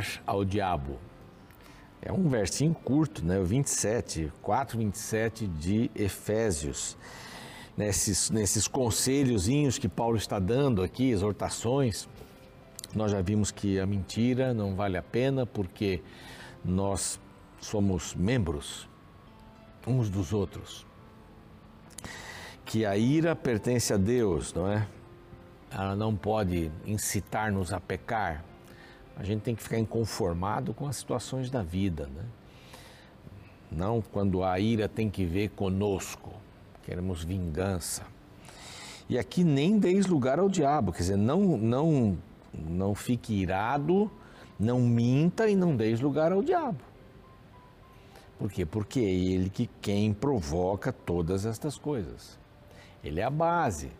lugar 0.00 0.22
ao 0.26 0.44
diabo. 0.44 0.98
É 2.02 2.10
um 2.10 2.28
versinho 2.28 2.74
curto, 2.74 3.24
né? 3.24 3.38
O 3.38 3.44
27, 3.44 4.32
4, 4.40 4.78
27 4.78 5.46
de 5.46 5.90
Efésios. 5.94 6.96
Nesses, 7.76 8.30
nesses 8.30 8.66
conselhozinhos 8.66 9.78
que 9.78 9.88
Paulo 9.88 10.16
está 10.16 10.38
dando 10.38 10.82
aqui, 10.82 11.10
exortações, 11.10 12.08
nós 12.94 13.12
já 13.12 13.20
vimos 13.22 13.50
que 13.50 13.78
a 13.78 13.86
mentira 13.86 14.52
não 14.52 14.74
vale 14.74 14.96
a 14.96 15.02
pena 15.02 15.46
porque 15.46 16.02
nós 16.64 17.18
somos 17.60 18.14
membros 18.14 18.88
uns 19.86 20.10
dos 20.10 20.32
outros. 20.32 20.86
Que 22.66 22.84
a 22.84 22.96
ira 22.96 23.34
pertence 23.34 23.92
a 23.92 23.96
Deus, 23.96 24.52
não 24.52 24.68
é? 24.68 24.86
Ela 25.70 25.94
não 25.94 26.14
pode 26.14 26.70
incitar-nos 26.84 27.72
a 27.72 27.80
pecar. 27.80 28.44
A 29.20 29.22
gente 29.22 29.42
tem 29.42 29.54
que 29.54 29.62
ficar 29.62 29.78
inconformado 29.78 30.72
com 30.72 30.86
as 30.86 30.96
situações 30.96 31.50
da 31.50 31.62
vida, 31.62 32.06
né? 32.06 32.24
Não 33.70 34.00
quando 34.00 34.42
a 34.42 34.58
ira 34.58 34.88
tem 34.88 35.10
que 35.10 35.26
ver 35.26 35.50
conosco, 35.50 36.32
queremos 36.82 37.22
vingança. 37.22 38.02
E 39.10 39.18
aqui 39.18 39.44
nem 39.44 39.78
deis 39.78 40.06
lugar 40.06 40.38
ao 40.38 40.48
diabo, 40.48 40.90
quer 40.90 41.00
dizer, 41.00 41.18
não, 41.18 41.58
não 41.58 42.16
não 42.54 42.94
fique 42.94 43.34
irado, 43.34 44.10
não 44.58 44.80
minta 44.80 45.50
e 45.50 45.54
não 45.54 45.76
deis 45.76 46.00
lugar 46.00 46.32
ao 46.32 46.42
diabo. 46.42 46.80
Por 48.38 48.50
quê? 48.50 48.64
Porque 48.64 49.00
é 49.00 49.02
ele 49.02 49.50
que 49.50 49.68
quem 49.82 50.14
provoca 50.14 50.94
todas 50.94 51.44
estas 51.44 51.76
coisas. 51.76 52.38
Ele 53.04 53.20
é 53.20 53.24
a 53.24 53.30
base. 53.30 53.92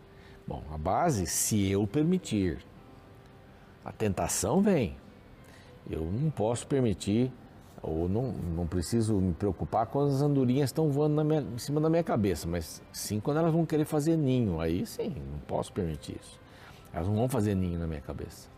Bom, 0.47 0.63
a 0.73 0.79
base, 0.79 1.27
se 1.27 1.69
eu 1.69 1.85
permitir. 1.85 2.65
A 3.85 3.91
tentação 3.91 4.59
vem. 4.61 4.97
Eu 5.91 6.05
não 6.05 6.29
posso 6.29 6.65
permitir, 6.65 7.31
ou 7.81 8.07
não, 8.07 8.31
não 8.31 8.65
preciso 8.65 9.15
me 9.15 9.33
preocupar 9.33 9.87
quando 9.87 10.13
as 10.13 10.21
andorinhas 10.21 10.69
estão 10.69 10.89
voando 10.89 11.23
minha, 11.25 11.41
em 11.41 11.57
cima 11.57 11.81
da 11.81 11.89
minha 11.89 12.03
cabeça, 12.03 12.47
mas 12.47 12.81
sim 12.93 13.19
quando 13.19 13.37
elas 13.37 13.51
vão 13.51 13.65
querer 13.65 13.83
fazer 13.83 14.15
ninho. 14.15 14.61
Aí 14.61 14.85
sim, 14.85 15.13
não 15.31 15.39
posso 15.39 15.73
permitir 15.73 16.17
isso. 16.21 16.39
Elas 16.93 17.07
não 17.07 17.15
vão 17.15 17.27
fazer 17.27 17.55
ninho 17.55 17.77
na 17.77 17.87
minha 17.87 18.01
cabeça. 18.01 18.49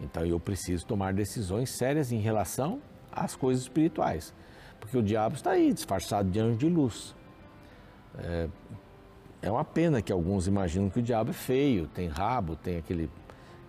Então 0.00 0.24
eu 0.24 0.38
preciso 0.38 0.86
tomar 0.86 1.12
decisões 1.12 1.70
sérias 1.70 2.12
em 2.12 2.18
relação 2.18 2.80
às 3.10 3.34
coisas 3.34 3.64
espirituais. 3.64 4.32
Porque 4.80 4.96
o 4.96 5.02
diabo 5.02 5.34
está 5.34 5.52
aí, 5.52 5.72
disfarçado 5.72 6.30
de 6.30 6.38
anjo 6.40 6.58
de 6.58 6.68
luz. 6.68 7.14
É, 8.18 8.48
é 9.42 9.50
uma 9.50 9.64
pena 9.64 10.00
que 10.00 10.12
alguns 10.12 10.46
imaginam 10.46 10.88
que 10.90 10.98
o 11.00 11.02
diabo 11.02 11.30
é 11.30 11.32
feio, 11.32 11.86
tem 11.88 12.08
rabo, 12.08 12.56
tem 12.56 12.76
aquele, 12.78 13.10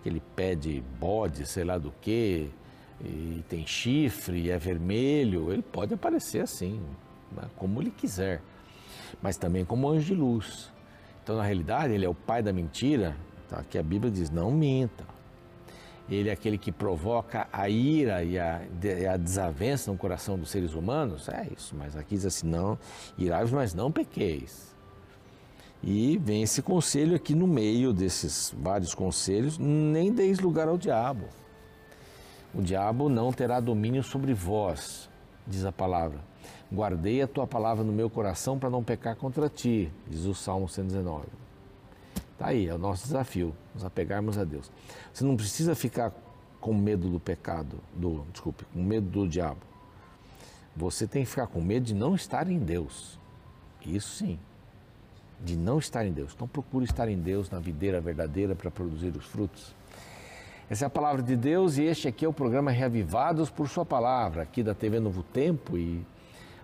aquele 0.00 0.20
pé 0.36 0.54
de 0.54 0.80
bode, 1.00 1.46
sei 1.46 1.64
lá 1.64 1.78
do 1.78 1.92
que, 2.00 2.50
e 3.00 3.44
tem 3.48 3.66
chifre, 3.66 4.50
é 4.50 4.58
vermelho. 4.58 5.52
Ele 5.52 5.62
pode 5.62 5.94
aparecer 5.94 6.42
assim, 6.42 6.80
né, 7.32 7.44
como 7.56 7.80
ele 7.80 7.90
quiser, 7.90 8.42
mas 9.22 9.36
também 9.36 9.64
como 9.64 9.88
anjo 9.88 10.06
de 10.06 10.14
luz. 10.14 10.72
Então, 11.22 11.36
na 11.36 11.42
realidade, 11.42 11.94
ele 11.94 12.04
é 12.04 12.08
o 12.08 12.14
pai 12.14 12.42
da 12.42 12.52
mentira, 12.52 13.16
Tá? 13.48 13.62
Que 13.68 13.78
a 13.78 13.82
Bíblia 13.82 14.10
diz: 14.10 14.30
não 14.30 14.50
minta. 14.50 15.04
Ele 16.10 16.28
é 16.28 16.32
aquele 16.32 16.58
que 16.58 16.70
provoca 16.70 17.48
a 17.50 17.68
ira 17.68 18.22
e 18.22 18.38
a, 18.38 18.60
a 19.10 19.16
desavença 19.16 19.90
no 19.90 19.96
coração 19.96 20.38
dos 20.38 20.50
seres 20.50 20.74
humanos. 20.74 21.28
É 21.28 21.48
isso, 21.56 21.74
mas 21.74 21.96
aqui 21.96 22.16
diz 22.16 22.26
assim: 22.26 22.48
não, 22.48 22.78
irai 23.16 23.44
mas 23.46 23.74
não 23.74 23.90
pequeis. 23.90 24.74
E 25.82 26.18
vem 26.18 26.42
esse 26.42 26.62
conselho 26.62 27.14
aqui 27.14 27.34
no 27.34 27.46
meio 27.46 27.92
desses 27.92 28.54
vários 28.56 28.94
conselhos: 28.94 29.56
nem 29.58 30.12
deis 30.12 30.40
lugar 30.40 30.68
ao 30.68 30.76
diabo. 30.76 31.26
O 32.54 32.62
diabo 32.62 33.08
não 33.08 33.32
terá 33.32 33.58
domínio 33.58 34.02
sobre 34.04 34.32
vós, 34.32 35.10
diz 35.44 35.64
a 35.64 35.72
palavra. 35.72 36.20
Guardei 36.72 37.20
a 37.20 37.26
tua 37.26 37.48
palavra 37.48 37.82
no 37.82 37.92
meu 37.92 38.08
coração 38.08 38.58
para 38.58 38.70
não 38.70 38.82
pecar 38.82 39.16
contra 39.16 39.48
ti, 39.48 39.92
diz 40.06 40.24
o 40.24 40.34
Salmo 40.34 40.68
119. 40.68 41.26
Está 42.32 42.48
aí, 42.48 42.68
é 42.68 42.74
o 42.74 42.78
nosso 42.78 43.04
desafio, 43.04 43.54
nos 43.74 43.84
apegarmos 43.84 44.38
a 44.38 44.44
Deus. 44.44 44.70
Você 45.12 45.24
não 45.24 45.36
precisa 45.36 45.74
ficar 45.74 46.12
com 46.60 46.72
medo 46.72 47.08
do 47.08 47.18
pecado, 47.18 47.80
do, 47.92 48.24
desculpe, 48.30 48.64
com 48.72 48.82
medo 48.82 49.08
do 49.08 49.28
diabo. 49.28 49.60
Você 50.76 51.08
tem 51.08 51.24
que 51.24 51.30
ficar 51.30 51.48
com 51.48 51.60
medo 51.60 51.86
de 51.86 51.94
não 51.94 52.14
estar 52.14 52.48
em 52.48 52.58
Deus. 52.58 53.18
Isso 53.84 54.16
sim, 54.16 54.38
de 55.44 55.56
não 55.56 55.78
estar 55.78 56.06
em 56.06 56.12
Deus. 56.12 56.32
Então 56.34 56.46
procure 56.46 56.84
estar 56.84 57.08
em 57.08 57.18
Deus 57.18 57.50
na 57.50 57.58
videira 57.58 58.00
verdadeira 58.00 58.54
para 58.54 58.70
produzir 58.70 59.16
os 59.16 59.24
frutos. 59.24 59.74
Essa 60.68 60.84
é 60.84 60.88
a 60.88 60.90
palavra 60.90 61.22
de 61.22 61.36
Deus 61.36 61.76
e 61.76 61.82
este 61.82 62.08
aqui 62.08 62.24
é 62.24 62.28
o 62.28 62.32
programa 62.32 62.70
Reavivados 62.70 63.50
por 63.50 63.68
Sua 63.68 63.84
Palavra, 63.84 64.42
aqui 64.42 64.62
da 64.62 64.74
TV 64.74 64.98
Novo 64.98 65.22
Tempo 65.22 65.76
e 65.76 66.02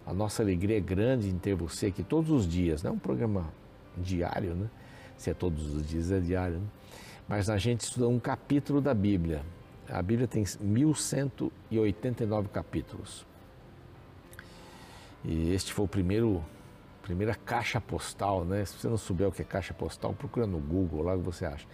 a 0.06 0.14
nossa 0.14 0.42
alegria 0.42 0.78
é 0.78 0.80
grande 0.80 1.28
em 1.28 1.36
ter 1.38 1.54
você 1.54 1.88
aqui 1.88 2.02
todos 2.02 2.30
os 2.30 2.48
dias, 2.48 2.82
não 2.82 2.92
é 2.92 2.94
um 2.94 2.98
programa 2.98 3.52
diário, 3.98 4.54
né? 4.54 4.70
se 5.18 5.28
é 5.28 5.34
todos 5.34 5.74
os 5.74 5.86
dias, 5.86 6.10
é 6.10 6.18
diário. 6.18 6.60
Né? 6.60 6.66
Mas 7.28 7.50
a 7.50 7.58
gente 7.58 7.82
estuda 7.82 8.08
um 8.08 8.18
capítulo 8.18 8.80
da 8.80 8.94
Bíblia. 8.94 9.42
A 9.86 10.00
Bíblia 10.00 10.26
tem 10.26 10.44
1189 10.58 12.48
capítulos. 12.48 13.26
E 15.22 15.52
este 15.52 15.74
foi 15.74 15.84
o 15.84 15.88
primeiro 15.88 16.42
primeira 17.02 17.34
caixa 17.34 17.80
postal, 17.80 18.44
né? 18.44 18.64
Se 18.64 18.78
você 18.78 18.88
não 18.88 18.96
souber 18.96 19.28
o 19.28 19.32
que 19.32 19.42
é 19.42 19.44
caixa 19.44 19.74
postal, 19.74 20.14
procura 20.14 20.46
no 20.46 20.58
Google, 20.58 21.02
lá 21.02 21.16
você 21.16 21.44
acha. 21.44 21.66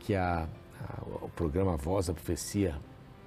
Que 0.00 0.14
a, 0.14 0.46
o 1.22 1.28
programa 1.28 1.76
Voz 1.76 2.06
da 2.06 2.14
Profecia 2.14 2.76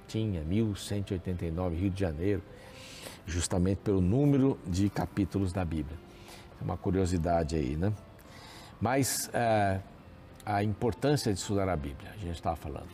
tinha 0.06 0.42
1189, 0.42 1.76
Rio 1.76 1.90
de 1.90 2.00
Janeiro, 2.00 2.42
justamente 3.26 3.78
pelo 3.78 4.00
número 4.00 4.58
de 4.66 4.90
capítulos 4.90 5.52
da 5.52 5.64
Bíblia. 5.64 5.96
É 6.60 6.64
uma 6.64 6.76
curiosidade 6.76 7.56
aí, 7.56 7.76
né? 7.76 7.92
Mas 8.80 9.30
é, 9.32 9.80
a 10.44 10.62
importância 10.64 11.32
de 11.32 11.38
estudar 11.38 11.68
a 11.68 11.76
Bíblia, 11.76 12.10
a 12.10 12.16
gente 12.16 12.34
estava 12.34 12.56
falando. 12.56 12.88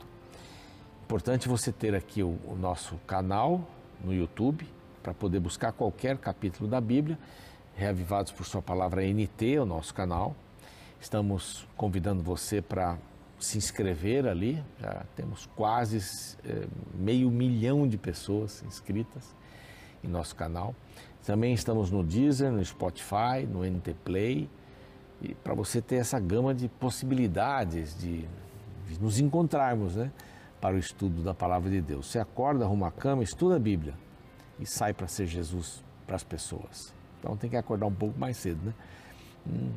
Importante 1.04 1.48
você 1.48 1.70
ter 1.72 1.94
aqui 1.94 2.22
o, 2.22 2.38
o 2.44 2.56
nosso 2.58 2.96
canal 3.06 3.60
no 4.04 4.12
YouTube 4.12 4.66
para 5.02 5.14
poder 5.14 5.38
buscar 5.38 5.72
qualquer 5.72 6.18
capítulo 6.18 6.68
da 6.68 6.80
Bíblia, 6.80 7.18
Reavivados 7.76 8.32
por 8.32 8.44
Sua 8.44 8.60
Palavra 8.60 9.02
NT, 9.02 9.58
o 9.60 9.66
nosso 9.66 9.94
canal. 9.94 10.34
Estamos 11.00 11.66
convidando 11.76 12.22
você 12.22 12.60
para 12.60 12.98
se 13.46 13.58
inscrever 13.58 14.26
ali, 14.26 14.62
já 14.80 15.04
temos 15.14 15.46
quase 15.54 15.98
é, 16.44 16.66
meio 16.94 17.30
milhão 17.30 17.86
de 17.86 17.96
pessoas 17.96 18.62
inscritas 18.64 19.34
em 20.02 20.08
nosso 20.08 20.34
canal. 20.34 20.74
Também 21.24 21.54
estamos 21.54 21.90
no 21.90 22.02
Deezer, 22.02 22.50
no 22.50 22.64
Spotify, 22.64 23.46
no 23.48 23.64
NT 23.64 23.94
Play 24.04 24.50
e 25.22 25.34
para 25.34 25.54
você 25.54 25.80
ter 25.80 25.96
essa 25.96 26.18
gama 26.18 26.54
de 26.54 26.68
possibilidades 26.68 27.96
de, 27.98 28.28
de, 28.86 29.00
nos 29.00 29.18
encontrarmos 29.18 29.96
né, 29.96 30.10
para 30.60 30.74
o 30.74 30.78
estudo 30.78 31.22
da 31.22 31.34
palavra 31.34 31.70
de 31.70 31.80
Deus. 31.80 32.06
Você 32.06 32.18
acorda, 32.18 32.64
arruma 32.64 32.88
a 32.88 32.92
cama, 32.92 33.22
estuda 33.22 33.56
a 33.56 33.58
Bíblia 33.60 33.94
e 34.58 34.66
sai 34.66 34.92
para 34.92 35.06
ser 35.06 35.26
Jesus 35.26 35.84
para 36.06 36.16
as 36.16 36.24
pessoas. 36.24 36.94
Então 37.18 37.36
tem 37.36 37.48
que 37.48 37.56
acordar 37.56 37.86
um 37.86 37.94
pouco 37.94 38.18
mais 38.18 38.36
cedo, 38.36 38.60
né? 38.64 38.74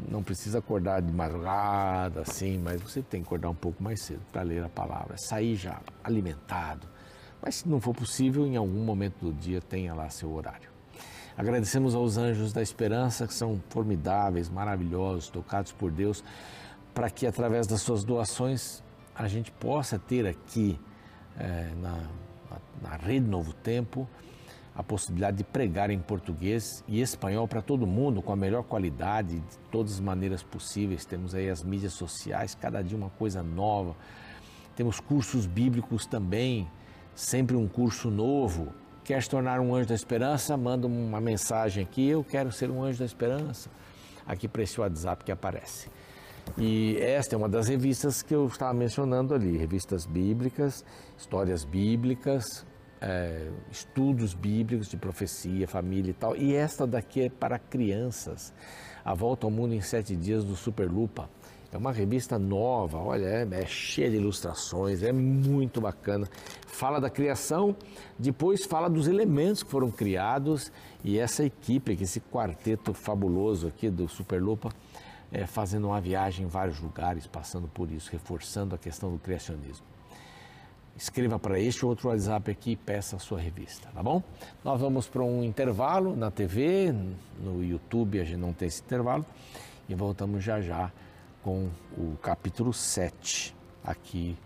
Não 0.09 0.23
precisa 0.23 0.59
acordar 0.59 1.01
de 1.01 1.11
madrugada 1.11 2.21
assim, 2.21 2.57
mas 2.57 2.81
você 2.81 3.01
tem 3.01 3.21
que 3.21 3.27
acordar 3.27 3.49
um 3.49 3.55
pouco 3.55 3.81
mais 3.83 4.01
cedo 4.01 4.21
para 4.31 4.41
ler 4.41 4.63
a 4.63 4.69
palavra, 4.69 5.15
sair 5.17 5.55
já 5.55 5.79
alimentado. 6.03 6.87
Mas 7.41 7.55
se 7.55 7.69
não 7.69 7.79
for 7.79 7.93
possível, 7.93 8.45
em 8.45 8.55
algum 8.55 8.83
momento 8.83 9.25
do 9.25 9.33
dia 9.33 9.61
tenha 9.61 9.93
lá 9.93 10.09
seu 10.09 10.31
horário. 10.31 10.69
Agradecemos 11.37 11.95
aos 11.95 12.17
anjos 12.17 12.51
da 12.51 12.61
esperança, 12.61 13.25
que 13.25 13.33
são 13.33 13.61
formidáveis, 13.69 14.49
maravilhosos, 14.49 15.29
tocados 15.29 15.71
por 15.71 15.89
Deus, 15.89 16.23
para 16.93 17.09
que 17.09 17.25
através 17.25 17.65
das 17.65 17.81
suas 17.81 18.03
doações 18.03 18.83
a 19.15 19.27
gente 19.27 19.51
possa 19.51 19.97
ter 19.97 20.27
aqui 20.27 20.77
é, 21.37 21.71
na, 21.81 21.91
na, 22.49 22.89
na 22.89 22.97
Rede 22.97 23.25
Novo 23.25 23.53
Tempo 23.53 24.07
a 24.79 24.83
possibilidade 24.83 25.35
de 25.35 25.43
pregar 25.43 25.89
em 25.89 25.99
português 25.99 26.85
e 26.87 27.01
espanhol 27.01 27.45
para 27.49 27.61
todo 27.61 27.85
mundo 27.85 28.21
com 28.21 28.31
a 28.31 28.35
melhor 28.37 28.63
qualidade, 28.63 29.41
de 29.41 29.57
todas 29.69 29.95
as 29.95 29.99
maneiras 29.99 30.41
possíveis. 30.41 31.03
Temos 31.03 31.35
aí 31.35 31.49
as 31.49 31.61
mídias 31.61 31.91
sociais, 31.91 32.55
cada 32.55 32.81
dia 32.81 32.97
uma 32.97 33.09
coisa 33.09 33.43
nova. 33.43 33.93
Temos 34.77 35.01
cursos 35.01 35.45
bíblicos 35.45 36.05
também, 36.05 36.65
sempre 37.13 37.57
um 37.57 37.67
curso 37.67 38.09
novo 38.09 38.69
quer 39.03 39.23
se 39.23 39.29
tornar 39.29 39.59
um 39.59 39.73
anjo 39.73 39.89
da 39.89 39.95
esperança, 39.95 40.55
manda 40.55 40.85
uma 40.85 41.19
mensagem 41.19 41.83
aqui, 41.83 42.07
eu 42.07 42.23
quero 42.23 42.51
ser 42.51 42.69
um 42.69 42.83
anjo 42.83 42.99
da 42.99 43.05
esperança, 43.05 43.67
aqui 44.23 44.47
para 44.47 44.61
esse 44.61 44.79
WhatsApp 44.79 45.25
que 45.25 45.31
aparece. 45.31 45.89
E 46.55 46.95
esta 47.01 47.35
é 47.35 47.37
uma 47.37 47.49
das 47.49 47.67
revistas 47.67 48.21
que 48.21 48.35
eu 48.35 48.45
estava 48.45 48.71
mencionando 48.71 49.33
ali, 49.33 49.57
revistas 49.57 50.05
bíblicas, 50.05 50.85
histórias 51.17 51.65
bíblicas, 51.65 52.63
é, 53.01 53.49
estudos 53.71 54.33
bíblicos 54.33 54.89
de 54.89 54.97
profecia, 54.97 55.67
família 55.67 56.11
e 56.11 56.13
tal. 56.13 56.35
E 56.35 56.53
esta 56.55 56.85
daqui 56.85 57.21
é 57.21 57.29
para 57.29 57.57
crianças, 57.57 58.53
A 59.03 59.13
Volta 59.13 59.47
ao 59.47 59.51
Mundo 59.51 59.73
em 59.73 59.81
Sete 59.81 60.15
Dias 60.15 60.43
do 60.43 60.55
Super 60.55 60.89
Lupa. 60.89 61.29
É 61.71 61.77
uma 61.77 61.91
revista 61.91 62.39
nova, 62.39 62.97
olha, 62.97 63.25
é, 63.25 63.47
é, 63.51 63.65
cheia 63.67 64.09
de 64.09 64.15
ilustrações, 64.15 65.03
é 65.03 65.11
muito 65.11 65.79
bacana. 65.79 66.27
Fala 66.65 66.99
da 66.99 67.11
criação, 67.11 67.75
depois 68.17 68.65
fala 68.65 68.89
dos 68.89 69.07
elementos 69.07 69.61
que 69.61 69.69
foram 69.69 69.91
criados 69.91 70.71
e 71.03 71.19
essa 71.19 71.43
equipe, 71.43 71.95
esse 72.01 72.19
quarteto 72.19 72.91
fabuloso 72.91 73.67
aqui 73.67 73.87
do 73.87 74.07
Superlupa, 74.07 74.71
é, 75.31 75.45
fazendo 75.45 75.87
uma 75.87 76.01
viagem 76.01 76.45
em 76.45 76.49
vários 76.49 76.79
lugares, 76.79 77.27
passando 77.27 77.67
por 77.67 77.91
isso, 77.91 78.09
reforçando 78.11 78.73
a 78.73 78.77
questão 78.77 79.11
do 79.11 79.19
criacionismo. 79.19 79.88
Escreva 80.99 81.39
para 81.39 81.57
este 81.57 81.85
outro 81.85 82.09
WhatsApp 82.09 82.51
aqui 82.51 82.71
e 82.71 82.75
peça 82.75 83.15
a 83.15 83.19
sua 83.19 83.39
revista, 83.39 83.87
tá 83.93 84.03
bom? 84.03 84.21
Nós 84.65 84.81
vamos 84.81 85.07
para 85.07 85.23
um 85.23 85.41
intervalo 85.41 86.13
na 86.13 86.29
TV, 86.29 86.93
no 87.41 87.63
YouTube 87.63 88.19
a 88.19 88.25
gente 88.25 88.37
não 88.37 88.51
tem 88.51 88.67
esse 88.67 88.81
intervalo, 88.81 89.25
e 89.87 89.95
voltamos 89.95 90.43
já 90.43 90.59
já 90.59 90.91
com 91.41 91.69
o 91.97 92.17
capítulo 92.21 92.73
7 92.73 93.55
aqui 93.81 94.37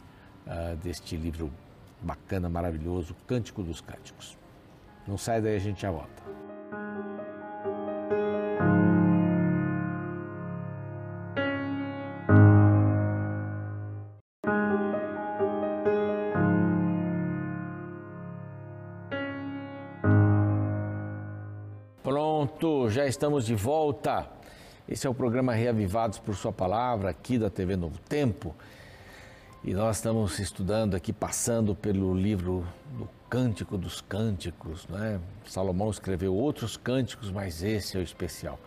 uh, 0.46 0.76
deste 0.76 1.18
livro 1.18 1.52
bacana, 2.00 2.48
maravilhoso, 2.48 3.16
Cântico 3.26 3.64
dos 3.64 3.82
Cânticos. 3.82 4.38
Não 5.08 5.18
sai 5.18 5.42
daí, 5.42 5.56
a 5.56 5.60
gente 5.60 5.82
já 5.82 5.90
volta. 5.90 6.43
Estamos 23.14 23.46
de 23.46 23.54
volta. 23.54 24.28
Esse 24.90 25.06
é 25.06 25.10
o 25.10 25.14
programa 25.14 25.54
Reavivados 25.54 26.18
por 26.18 26.34
Sua 26.34 26.52
Palavra, 26.52 27.12
aqui 27.12 27.38
da 27.38 27.48
TV 27.48 27.76
Novo 27.76 28.00
Tempo. 28.00 28.56
E 29.64 29.72
nós 29.72 29.98
estamos 29.98 30.40
estudando 30.40 30.96
aqui, 30.96 31.14
passando 31.14 31.76
pelo 31.76 32.12
livro 32.16 32.66
do 32.98 33.08
Cântico 33.30 33.78
dos 33.78 34.02
Cânticos. 34.02 34.88
Né? 34.88 35.20
Salomão 35.46 35.92
escreveu 35.92 36.34
outros 36.34 36.76
cânticos, 36.76 37.30
mas 37.30 37.62
esse 37.62 37.96
é 37.96 38.00
o 38.00 38.04
especial. 38.04 38.60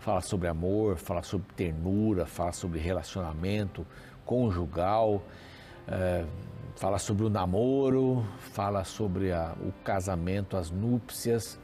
Fala 0.00 0.20
sobre 0.20 0.48
amor, 0.48 0.98
fala 0.98 1.22
sobre 1.22 1.46
ternura, 1.56 2.26
fala 2.26 2.52
sobre 2.52 2.78
relacionamento 2.78 3.86
conjugal, 4.26 5.22
é, 5.88 6.26
fala 6.76 6.98
sobre 6.98 7.24
o 7.24 7.30
namoro, 7.30 8.22
fala 8.52 8.84
sobre 8.84 9.32
a, 9.32 9.54
o 9.62 9.72
casamento, 9.82 10.58
as 10.58 10.70
núpcias, 10.70 11.58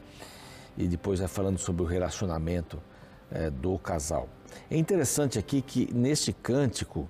e 0.77 0.87
depois 0.87 1.19
vai 1.19 1.27
falando 1.27 1.57
sobre 1.57 1.83
o 1.83 1.85
relacionamento 1.85 2.81
é, 3.31 3.49
do 3.49 3.77
casal. 3.79 4.27
É 4.69 4.77
interessante 4.77 5.39
aqui 5.39 5.61
que 5.61 5.93
neste 5.93 6.33
cântico 6.33 7.09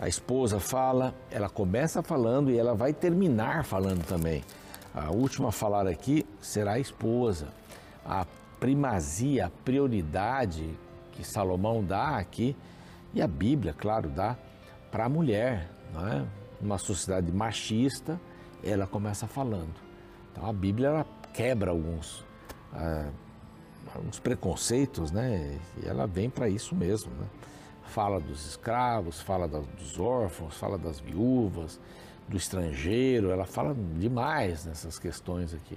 a 0.00 0.08
esposa 0.08 0.58
fala, 0.58 1.14
ela 1.30 1.50
começa 1.50 2.02
falando 2.02 2.50
e 2.50 2.58
ela 2.58 2.74
vai 2.74 2.92
terminar 2.92 3.64
falando 3.64 4.04
também. 4.06 4.42
A 4.94 5.10
última 5.10 5.48
a 5.48 5.52
falar 5.52 5.86
aqui 5.86 6.26
será 6.40 6.72
a 6.72 6.78
esposa. 6.78 7.48
A 8.04 8.26
primazia, 8.58 9.46
a 9.46 9.50
prioridade 9.50 10.78
que 11.12 11.22
Salomão 11.22 11.84
dá 11.84 12.16
aqui, 12.16 12.56
e 13.12 13.20
a 13.20 13.26
Bíblia, 13.26 13.74
claro, 13.76 14.08
dá 14.08 14.36
para 14.90 15.04
a 15.04 15.08
mulher. 15.08 15.68
Não 15.92 16.08
é? 16.08 16.24
Uma 16.60 16.78
sociedade 16.78 17.30
machista, 17.30 18.18
ela 18.64 18.86
começa 18.86 19.26
falando. 19.26 19.74
Então 20.32 20.46
a 20.46 20.52
Bíblia 20.52 20.88
ela 20.88 21.06
quebra 21.34 21.70
alguns. 21.70 22.24
Ah, 22.72 23.10
uns 24.06 24.18
preconceitos, 24.18 25.10
né? 25.10 25.58
E 25.82 25.88
ela 25.88 26.06
vem 26.06 26.30
para 26.30 26.48
isso 26.48 26.74
mesmo, 26.74 27.12
né? 27.12 27.26
Fala 27.84 28.20
dos 28.20 28.46
escravos, 28.46 29.20
fala 29.20 29.48
dos 29.48 29.98
órfãos, 29.98 30.56
fala 30.56 30.78
das 30.78 31.00
viúvas, 31.00 31.80
do 32.28 32.36
estrangeiro, 32.36 33.30
ela 33.30 33.44
fala 33.44 33.74
demais 33.98 34.64
nessas 34.64 34.98
questões 34.98 35.52
aqui. 35.52 35.76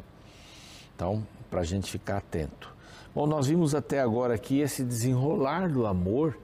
Então, 0.95 1.25
para 1.49 1.61
a 1.61 1.63
gente 1.63 1.91
ficar 1.91 2.17
atento. 2.17 2.71
Bom, 3.15 3.25
nós 3.25 3.47
vimos 3.47 3.73
até 3.73 3.99
agora 3.99 4.35
aqui 4.35 4.59
esse 4.59 4.83
desenrolar 4.83 5.69
do 5.69 5.87
amor, 5.87 6.37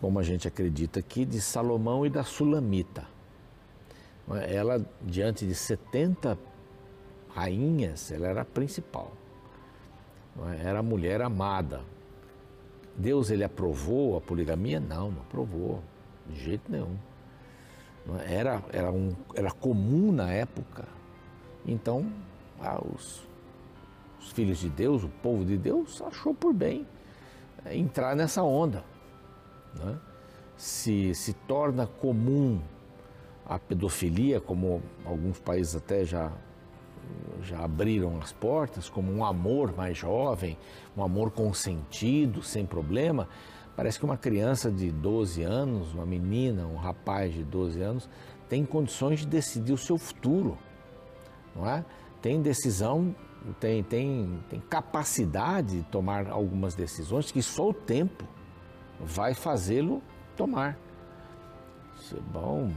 como 0.00 0.18
a 0.18 0.22
gente 0.22 0.46
acredita 0.46 1.00
aqui, 1.00 1.24
de 1.24 1.40
Salomão 1.40 2.04
e 2.04 2.10
da 2.10 2.22
Sulamita. 2.22 3.06
Ela, 4.48 4.84
diante 5.00 5.46
de 5.46 5.54
70 5.54 6.38
rainhas, 7.34 8.10
ela 8.10 8.28
era 8.28 8.42
a 8.42 8.44
principal. 8.44 9.12
Era 10.62 10.78
a 10.78 10.82
mulher 10.82 11.20
amada. 11.20 11.80
Deus 12.96 13.30
ele 13.30 13.44
aprovou 13.44 14.16
a 14.16 14.20
poligamia? 14.20 14.80
Não, 14.80 15.10
não 15.10 15.22
aprovou, 15.22 15.82
de 16.26 16.38
jeito 16.38 16.70
nenhum. 16.70 16.96
É? 18.18 18.34
Era, 18.34 18.62
era, 18.72 18.90
um, 18.90 19.14
era 19.34 19.50
comum 19.50 20.12
na 20.12 20.30
época. 20.30 20.86
Então, 21.66 22.06
ah, 22.60 22.80
os, 22.84 23.26
os 24.20 24.32
filhos 24.32 24.58
de 24.58 24.68
Deus, 24.68 25.04
o 25.04 25.08
povo 25.08 25.44
de 25.44 25.56
Deus, 25.56 26.02
achou 26.02 26.34
por 26.34 26.52
bem 26.52 26.86
é, 27.64 27.76
entrar 27.76 28.16
nessa 28.16 28.42
onda. 28.42 28.84
Né? 29.74 29.98
Se, 30.56 31.14
se 31.14 31.32
torna 31.32 31.86
comum 31.86 32.60
a 33.46 33.58
pedofilia, 33.58 34.40
como 34.40 34.82
alguns 35.04 35.38
países 35.38 35.76
até 35.76 36.04
já 36.04 36.32
já 37.42 37.64
abriram 37.64 38.18
as 38.20 38.32
portas, 38.32 38.88
como 38.88 39.12
um 39.12 39.24
amor 39.24 39.74
mais 39.76 39.96
jovem, 39.96 40.56
um 40.96 41.02
amor 41.02 41.30
consentido, 41.30 42.42
sem 42.42 42.64
problema. 42.64 43.28
Parece 43.74 43.98
que 43.98 44.04
uma 44.04 44.16
criança 44.16 44.70
de 44.70 44.90
12 44.90 45.42
anos, 45.42 45.94
uma 45.94 46.06
menina, 46.06 46.66
um 46.66 46.76
rapaz 46.76 47.32
de 47.32 47.42
12 47.42 47.80
anos, 47.80 48.08
tem 48.48 48.64
condições 48.64 49.20
de 49.20 49.26
decidir 49.26 49.72
o 49.72 49.78
seu 49.78 49.96
futuro, 49.96 50.58
não 51.56 51.68
é? 51.68 51.84
Tem 52.20 52.40
decisão, 52.40 53.14
tem, 53.58 53.82
tem, 53.82 54.38
tem 54.48 54.60
capacidade 54.60 55.78
de 55.78 55.82
tomar 55.84 56.28
algumas 56.28 56.74
decisões 56.74 57.32
que 57.32 57.42
só 57.42 57.70
o 57.70 57.74
tempo 57.74 58.24
vai 59.00 59.34
fazê-lo 59.34 60.02
tomar. 60.36 60.78
Bom, 62.32 62.70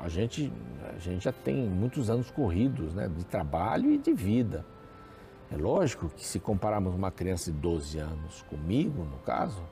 a 0.00 0.08
gente, 0.08 0.52
a 0.94 0.98
gente 0.98 1.24
já 1.24 1.32
tem 1.32 1.68
muitos 1.68 2.10
anos 2.10 2.30
corridos 2.30 2.94
né, 2.94 3.08
de 3.08 3.24
trabalho 3.24 3.90
e 3.90 3.98
de 3.98 4.12
vida. 4.12 4.64
É 5.50 5.56
lógico 5.56 6.08
que 6.08 6.26
se 6.26 6.40
compararmos 6.40 6.94
uma 6.94 7.10
criança 7.10 7.52
de 7.52 7.58
12 7.58 7.98
anos 7.98 8.42
comigo, 8.42 9.04
no 9.04 9.18
caso, 9.18 9.62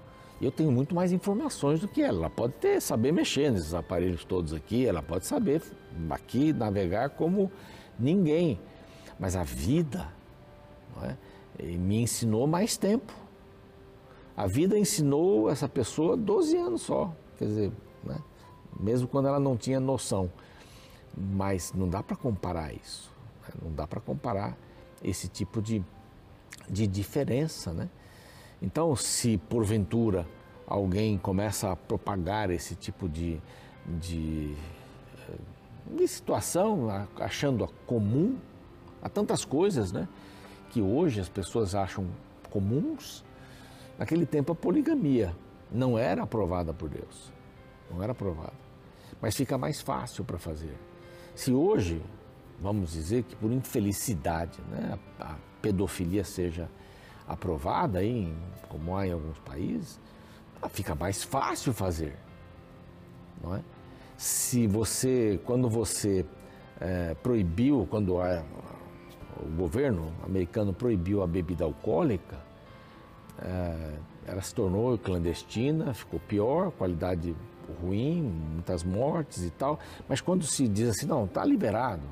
eu 0.41 0.51
tenho 0.51 0.71
muito 0.71 0.95
mais 0.95 1.13
informações 1.13 1.81
do 1.81 1.89
que 1.89 2.03
ela. 2.03 2.19
Ela 2.19 2.31
pode 2.31 2.55
ter, 2.55 2.81
saber 2.81 3.13
mexer 3.13 3.51
nesses 3.51 3.75
aparelhos 3.75 4.25
todos 4.25 4.53
aqui, 4.53 4.87
ela 4.87 5.03
pode 5.03 5.27
saber 5.27 5.63
aqui 6.11 6.53
navegar 6.53 7.11
como 7.11 7.51
ninguém. 7.99 8.61
Mas 9.19 9.37
a 9.37 9.43
vida 9.43 10.09
é, 11.03 11.17
me 11.77 12.03
ensinou 12.03 12.47
mais 12.47 12.77
tempo. 12.77 13.13
A 14.37 14.47
vida 14.47 14.79
ensinou 14.79 15.51
essa 15.51 15.69
pessoa 15.69 16.17
12 16.17 16.57
anos 16.57 16.83
só. 16.83 17.15
Quer 17.39 17.45
dizer, 17.45 17.73
né? 18.03 18.19
mesmo 18.79 19.07
quando 19.09 19.29
ela 19.29 19.41
não 19.41 19.57
tinha 19.57 19.79
noção. 19.79 20.31
Mas 21.17 21.73
não 21.73 21.89
dá 21.89 22.03
para 22.03 22.17
comparar 22.17 22.73
isso, 22.73 23.11
né? 23.43 23.55
não 23.63 23.73
dá 23.73 23.87
para 23.87 24.01
comparar 24.01 24.57
esse 25.03 25.29
tipo 25.29 25.61
de, 25.61 25.83
de 26.69 26.87
diferença, 26.87 27.73
né? 27.73 27.89
Então, 28.63 28.95
se 28.95 29.39
porventura 29.39 30.27
alguém 30.67 31.19
começa 31.19 31.73
a 31.73 31.77
propagar 31.77 32.51
esse 32.51 32.75
tipo 32.75 33.09
de, 33.09 33.41
de, 33.87 34.55
de 35.87 36.07
situação, 36.07 36.89
achando 37.19 37.67
comum, 37.87 38.39
há 39.03 39.09
tantas 39.09 39.45
coisas, 39.45 39.91
né? 39.91 40.07
Que 40.71 40.81
hoje 40.81 41.21
as 41.21 41.29
pessoas 41.29 41.75
acham 41.75 42.07
comuns. 42.51 43.25
Naquele 43.99 44.25
tempo 44.25 44.53
a 44.53 44.55
poligamia 44.55 45.35
não 45.73 45.99
era 45.99 46.23
aprovada 46.23 46.73
por 46.73 46.89
Deus, 46.89 47.33
não 47.91 48.03
era 48.03 48.13
aprovada 48.13 48.71
mas 49.21 49.37
fica 49.37 49.59
mais 49.59 49.81
fácil 49.81 50.25
para 50.25 50.39
fazer. 50.39 50.77
Se 51.41 51.55
hoje, 51.55 52.03
vamos 52.61 52.93
dizer 52.93 53.23
que 53.23 53.35
por 53.35 53.51
infelicidade, 53.51 54.61
né, 54.71 54.99
a 55.19 55.37
pedofilia 55.63 56.23
seja 56.23 56.69
aprovada, 57.27 58.01
aí, 58.01 58.31
como 58.69 58.95
há 58.95 59.07
em 59.07 59.13
alguns 59.13 59.39
países, 59.39 59.99
ah, 60.61 60.69
fica 60.69 60.95
mais 60.95 61.25
fácil 61.25 61.73
fazer. 61.73 62.15
Não 63.43 63.57
é? 63.57 63.63
Se 64.19 64.67
você, 64.67 65.41
quando 65.47 65.67
você 65.71 66.27
é, 66.79 67.15
proibiu, 67.15 67.89
quando 67.91 68.21
a, 68.21 68.45
o 69.43 69.49
governo 69.57 70.13
americano 70.23 70.75
proibiu 70.75 71.23
a 71.23 71.27
bebida 71.27 71.65
alcoólica, 71.65 72.39
é, 73.39 73.95
ela 74.27 74.43
se 74.43 74.55
tornou 74.55 74.99
clandestina, 74.99 75.95
ficou 75.95 76.21
pior, 76.21 76.71
qualidade 76.73 77.35
ruim, 77.83 78.23
muitas 78.53 78.83
mortes 78.83 79.43
e 79.45 79.51
tal, 79.51 79.79
mas 80.09 80.21
quando 80.21 80.45
se 80.45 80.67
diz 80.69 80.91
assim, 80.91 81.07
não, 81.07 81.25
está 81.25 81.45
liberado, 81.45 82.03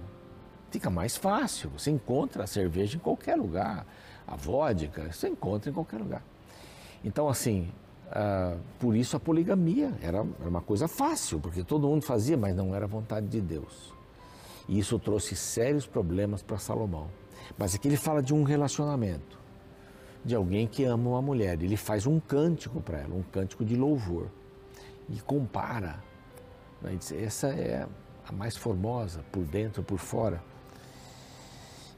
fica 0.70 0.90
mais 0.90 1.16
fácil. 1.16 1.70
Você 1.76 1.90
encontra 1.90 2.44
a 2.44 2.46
cerveja 2.46 2.96
em 2.96 3.00
qualquer 3.00 3.36
lugar, 3.36 3.86
a 4.26 4.36
vodka, 4.36 5.12
você 5.12 5.28
encontra 5.28 5.70
em 5.70 5.72
qualquer 5.72 5.98
lugar. 5.98 6.22
Então, 7.04 7.28
assim, 7.28 7.68
ah, 8.10 8.56
por 8.78 8.96
isso 8.96 9.16
a 9.16 9.20
poligamia 9.20 9.92
era, 10.02 10.18
era 10.18 10.48
uma 10.48 10.62
coisa 10.62 10.88
fácil, 10.88 11.38
porque 11.38 11.62
todo 11.62 11.86
mundo 11.86 12.02
fazia, 12.02 12.36
mas 12.36 12.54
não 12.56 12.74
era 12.74 12.86
vontade 12.86 13.26
de 13.26 13.40
Deus. 13.40 13.92
E 14.68 14.78
isso 14.78 14.98
trouxe 14.98 15.34
sérios 15.36 15.86
problemas 15.86 16.42
para 16.42 16.58
Salomão. 16.58 17.08
Mas 17.56 17.74
aqui 17.74 17.88
ele 17.88 17.96
fala 17.96 18.22
de 18.22 18.34
um 18.34 18.42
relacionamento, 18.42 19.38
de 20.24 20.34
alguém 20.34 20.66
que 20.66 20.84
ama 20.84 21.10
uma 21.10 21.22
mulher. 21.22 21.62
Ele 21.62 21.76
faz 21.76 22.06
um 22.06 22.20
cântico 22.20 22.80
para 22.80 22.98
ela, 22.98 23.14
um 23.14 23.22
cântico 23.22 23.64
de 23.64 23.76
louvor. 23.76 24.28
E 25.08 25.20
compara. 25.20 26.02
Né? 26.82 26.98
Essa 27.22 27.48
é 27.48 27.86
a 28.28 28.32
mais 28.32 28.56
formosa, 28.56 29.24
por 29.32 29.44
dentro, 29.44 29.82
por 29.82 29.98
fora. 29.98 30.42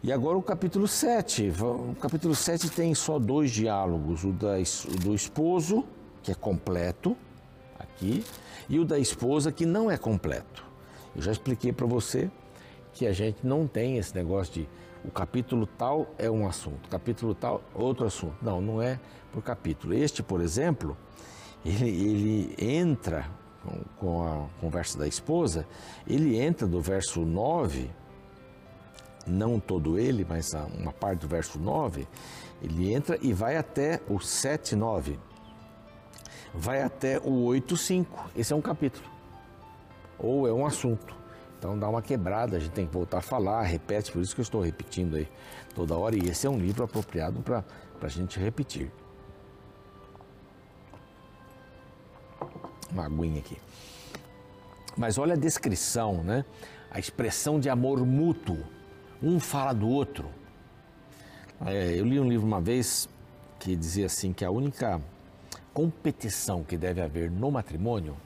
E 0.02 0.12
agora 0.12 0.38
o 0.38 0.42
capítulo 0.42 0.88
7. 0.88 1.52
O 1.60 1.94
capítulo 2.00 2.34
7 2.34 2.70
tem 2.70 2.94
só 2.94 3.18
dois 3.18 3.50
diálogos: 3.50 4.24
o, 4.24 4.28
o 4.28 4.98
do 4.98 5.14
esposo, 5.14 5.84
que 6.22 6.32
é 6.32 6.34
completo, 6.34 7.16
aqui, 7.78 8.24
e 8.68 8.78
o 8.78 8.84
da 8.84 8.98
esposa, 8.98 9.52
que 9.52 9.66
não 9.66 9.90
é 9.90 9.98
completo. 9.98 10.64
Eu 11.14 11.20
já 11.20 11.32
expliquei 11.32 11.72
para 11.72 11.86
você 11.86 12.30
que 12.92 13.06
a 13.06 13.12
gente 13.12 13.46
não 13.46 13.66
tem 13.66 13.98
esse 13.98 14.14
negócio 14.14 14.54
de 14.54 14.68
o 15.04 15.10
capítulo 15.10 15.66
tal 15.66 16.06
é 16.18 16.30
um 16.30 16.46
assunto, 16.46 16.88
capítulo 16.88 17.34
tal 17.34 17.62
outro 17.74 18.06
assunto. 18.06 18.36
Não, 18.42 18.60
não 18.60 18.82
é 18.82 18.98
por 19.32 19.42
capítulo. 19.42 19.94
Este, 19.94 20.22
por 20.22 20.40
exemplo, 20.40 20.96
ele, 21.64 21.88
ele 21.88 22.56
entra 22.58 23.28
com, 23.98 24.26
a 24.26 24.46
conversa 24.60 24.98
da 24.98 25.06
esposa, 25.06 25.66
ele 26.06 26.38
entra 26.38 26.66
do 26.66 26.80
verso 26.80 27.20
9, 27.20 27.90
não 29.26 29.60
todo 29.60 29.98
ele, 29.98 30.26
mas 30.28 30.52
uma 30.78 30.92
parte 30.92 31.20
do 31.20 31.28
verso 31.28 31.58
9, 31.58 32.06
ele 32.62 32.92
entra 32.92 33.18
e 33.20 33.32
vai 33.32 33.56
até 33.56 34.00
o 34.08 34.18
7, 34.18 34.74
9. 34.74 35.18
Vai 36.52 36.82
até 36.82 37.18
o 37.20 37.44
8, 37.44 37.76
5. 37.76 38.30
Esse 38.36 38.52
é 38.52 38.56
um 38.56 38.60
capítulo. 38.60 39.08
Ou 40.18 40.48
é 40.48 40.52
um 40.52 40.66
assunto. 40.66 41.14
Então 41.58 41.78
dá 41.78 41.88
uma 41.88 42.02
quebrada, 42.02 42.56
a 42.56 42.60
gente 42.60 42.72
tem 42.72 42.86
que 42.86 42.92
voltar 42.92 43.18
a 43.18 43.22
falar, 43.22 43.62
repete, 43.62 44.10
por 44.10 44.22
isso 44.22 44.34
que 44.34 44.40
eu 44.40 44.42
estou 44.42 44.62
repetindo 44.62 45.16
aí 45.16 45.28
toda 45.74 45.94
hora. 45.96 46.16
E 46.16 46.28
esse 46.28 46.46
é 46.46 46.50
um 46.50 46.58
livro 46.58 46.82
apropriado 46.82 47.40
para 47.40 47.64
a 48.00 48.08
gente 48.08 48.40
repetir. 48.40 48.90
Uma 52.90 53.06
aguinha 53.06 53.40
aqui. 53.40 53.56
Mas 54.96 55.18
olha 55.18 55.34
a 55.34 55.36
descrição, 55.36 56.22
né? 56.22 56.44
A 56.90 56.98
expressão 56.98 57.60
de 57.60 57.68
amor 57.68 58.04
mútuo. 58.04 58.58
Um 59.22 59.38
fala 59.38 59.72
do 59.72 59.88
outro. 59.88 60.28
É, 61.64 61.94
eu 61.98 62.04
li 62.04 62.18
um 62.18 62.28
livro 62.28 62.46
uma 62.46 62.60
vez 62.60 63.08
que 63.58 63.76
dizia 63.76 64.06
assim 64.06 64.32
que 64.32 64.44
a 64.44 64.50
única 64.50 65.00
competição 65.72 66.64
que 66.64 66.76
deve 66.76 67.00
haver 67.00 67.30
no 67.30 67.50
matrimônio 67.50 68.16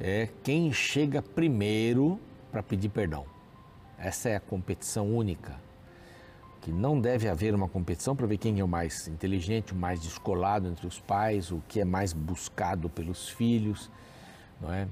é 0.00 0.28
quem 0.42 0.72
chega 0.72 1.20
primeiro 1.20 2.18
para 2.50 2.62
pedir 2.62 2.88
perdão. 2.88 3.26
Essa 3.98 4.30
é 4.30 4.36
a 4.36 4.40
competição 4.40 5.14
única. 5.14 5.61
Que 6.62 6.72
não 6.72 6.98
deve 7.00 7.28
haver 7.28 7.54
uma 7.54 7.68
competição 7.68 8.16
para 8.16 8.26
ver 8.26 8.38
quem 8.38 8.58
é 8.60 8.64
o 8.64 8.68
mais 8.68 9.06
inteligente, 9.08 9.72
o 9.72 9.76
mais 9.76 10.00
descolado 10.00 10.68
entre 10.68 10.86
os 10.86 10.98
pais, 10.98 11.50
o 11.50 11.60
que 11.68 11.80
é 11.80 11.84
mais 11.84 12.12
buscado 12.12 12.88
pelos 12.88 13.28
filhos, 13.28 13.90
não 14.60 14.72
é? 14.72 14.88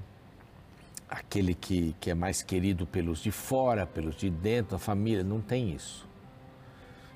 Aquele 1.09 1.55
que, 1.55 1.95
que 1.99 2.11
é 2.11 2.13
mais 2.13 2.43
querido 2.43 2.85
pelos 2.85 3.19
de 3.19 3.31
fora, 3.31 3.87
pelos 3.87 4.15
de 4.15 4.29
dentro 4.29 4.73
da 4.73 4.79
família, 4.79 5.23
não 5.23 5.41
tem 5.41 5.73
isso. 5.73 6.07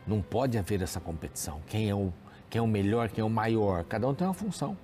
Não 0.08 0.22
pode 0.22 0.58
haver 0.58 0.82
essa 0.82 1.00
competição. 1.00 1.62
Quem 1.68 1.90
é 1.90 1.96
o, 1.96 2.12
quem 2.50 2.60
é 2.60 2.62
o 2.62 2.68
melhor, 2.68 3.10
quem 3.10 3.22
é 3.22 3.26
o 3.26 3.30
maior, 3.30 3.84
cada 3.84 4.08
um 4.08 4.16
tem 4.16 4.26
uma 4.26 4.34
função. 4.34 4.78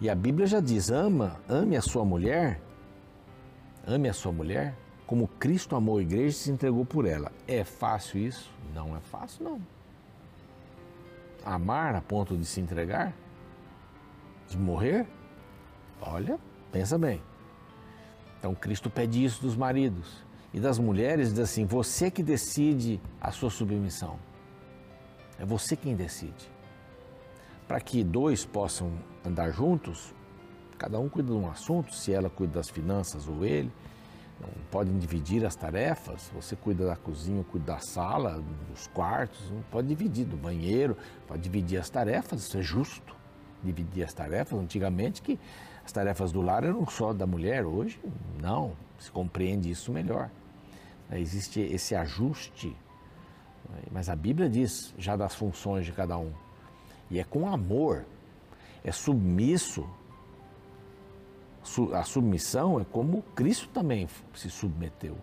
E 0.00 0.08
a 0.08 0.14
Bíblia 0.14 0.46
já 0.46 0.60
diz: 0.60 0.90
ama, 0.90 1.40
ame 1.48 1.76
a 1.76 1.82
sua 1.82 2.04
mulher, 2.04 2.60
ame 3.86 4.08
a 4.08 4.12
sua 4.12 4.30
mulher 4.30 4.74
como 5.06 5.28
Cristo 5.28 5.76
amou 5.76 5.98
a 5.98 6.02
igreja 6.02 6.28
e 6.28 6.40
se 6.40 6.50
entregou 6.50 6.84
por 6.84 7.06
ela. 7.06 7.30
É 7.46 7.64
fácil 7.64 8.20
isso? 8.20 8.50
Não 8.74 8.96
é 8.96 9.00
fácil, 9.00 9.44
não. 9.44 9.60
Amar 11.44 11.94
a 11.94 12.00
ponto 12.00 12.36
de 12.36 12.44
se 12.44 12.60
entregar? 12.60 13.14
De 14.48 14.58
morrer? 14.58 15.06
Olha, 16.00 16.38
pensa 16.72 16.98
bem. 16.98 17.22
Então 18.38 18.54
Cristo 18.54 18.90
pede 18.90 19.24
isso 19.24 19.40
dos 19.40 19.56
maridos. 19.56 20.24
E 20.52 20.60
das 20.60 20.78
mulheres 20.78 21.30
diz 21.30 21.38
assim: 21.40 21.64
você 21.64 22.10
que 22.10 22.22
decide 22.22 23.00
a 23.20 23.30
sua 23.30 23.50
submissão. 23.50 24.18
É 25.38 25.44
você 25.44 25.76
quem 25.76 25.94
decide 25.94 26.56
para 27.66 27.80
que 27.80 28.04
dois 28.04 28.44
possam 28.44 28.92
andar 29.24 29.50
juntos, 29.50 30.14
cada 30.78 30.98
um 30.98 31.08
cuida 31.08 31.32
de 31.32 31.36
um 31.36 31.48
assunto, 31.50 31.94
se 31.94 32.12
ela 32.12 32.30
cuida 32.30 32.54
das 32.54 32.70
finanças 32.70 33.26
ou 33.26 33.44
ele, 33.44 33.72
podem 34.70 34.98
dividir 34.98 35.44
as 35.44 35.56
tarefas, 35.56 36.30
você 36.34 36.54
cuida 36.54 36.86
da 36.86 36.96
cozinha, 36.96 37.42
cuida 37.44 37.72
da 37.72 37.78
sala, 37.78 38.42
dos 38.70 38.86
quartos, 38.88 39.50
não 39.50 39.62
pode 39.70 39.88
dividir 39.88 40.26
do 40.26 40.36
banheiro, 40.36 40.96
pode 41.26 41.42
dividir 41.42 41.78
as 41.78 41.88
tarefas, 41.88 42.42
isso 42.42 42.58
é 42.58 42.62
justo, 42.62 43.16
dividir 43.62 44.04
as 44.04 44.12
tarefas, 44.12 44.58
antigamente 44.58 45.22
que 45.22 45.38
as 45.84 45.92
tarefas 45.92 46.32
do 46.32 46.42
lar 46.42 46.64
eram 46.64 46.86
só 46.86 47.12
da 47.12 47.26
mulher, 47.26 47.64
hoje 47.64 47.98
não, 48.40 48.72
se 48.98 49.10
compreende 49.10 49.70
isso 49.70 49.92
melhor. 49.92 50.30
Existe 51.12 51.60
esse 51.60 51.94
ajuste, 51.94 52.76
mas 53.92 54.08
a 54.08 54.16
Bíblia 54.16 54.48
diz 54.48 54.92
já 54.98 55.16
das 55.16 55.34
funções 55.34 55.86
de 55.86 55.92
cada 55.92 56.18
um. 56.18 56.32
E 57.08 57.20
é 57.20 57.24
com 57.24 57.48
amor, 57.48 58.04
é 58.84 58.90
submisso. 58.90 59.88
A 61.94 62.04
submissão 62.04 62.80
é 62.80 62.84
como 62.84 63.22
Cristo 63.34 63.68
também 63.68 64.08
se 64.34 64.48
submeteu. 64.48 65.16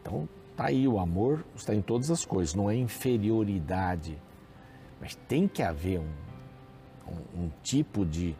Então, 0.00 0.28
está 0.50 0.66
aí 0.66 0.88
o 0.88 0.98
amor, 0.98 1.44
está 1.54 1.74
em 1.74 1.82
todas 1.82 2.10
as 2.10 2.24
coisas, 2.24 2.54
não 2.54 2.70
é 2.70 2.76
inferioridade. 2.76 4.18
Mas 5.00 5.14
tem 5.28 5.46
que 5.46 5.62
haver 5.62 6.00
um, 6.00 6.08
um, 7.08 7.44
um 7.44 7.50
tipo 7.62 8.06
de, 8.06 8.34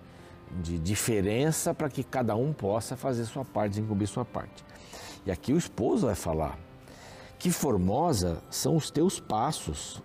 de 0.63 0.79
diferença 0.79 1.75
para 1.75 1.89
que 1.89 2.03
cada 2.03 2.35
um 2.35 2.53
possa 2.53 2.97
fazer 2.97 3.25
sua 3.27 3.45
parte, 3.45 3.75
desencumbrir 3.75 4.09
sua 4.09 4.25
parte. 4.25 4.65
E 5.27 5.31
aqui 5.31 5.53
o 5.53 5.59
esposo 5.59 6.07
vai 6.07 6.15
falar: 6.15 6.59
Que 7.39 7.51
formosa 7.51 8.43
são 8.51 8.77
os 8.77 8.91
teus 8.91 9.21
passos, 9.21 10.03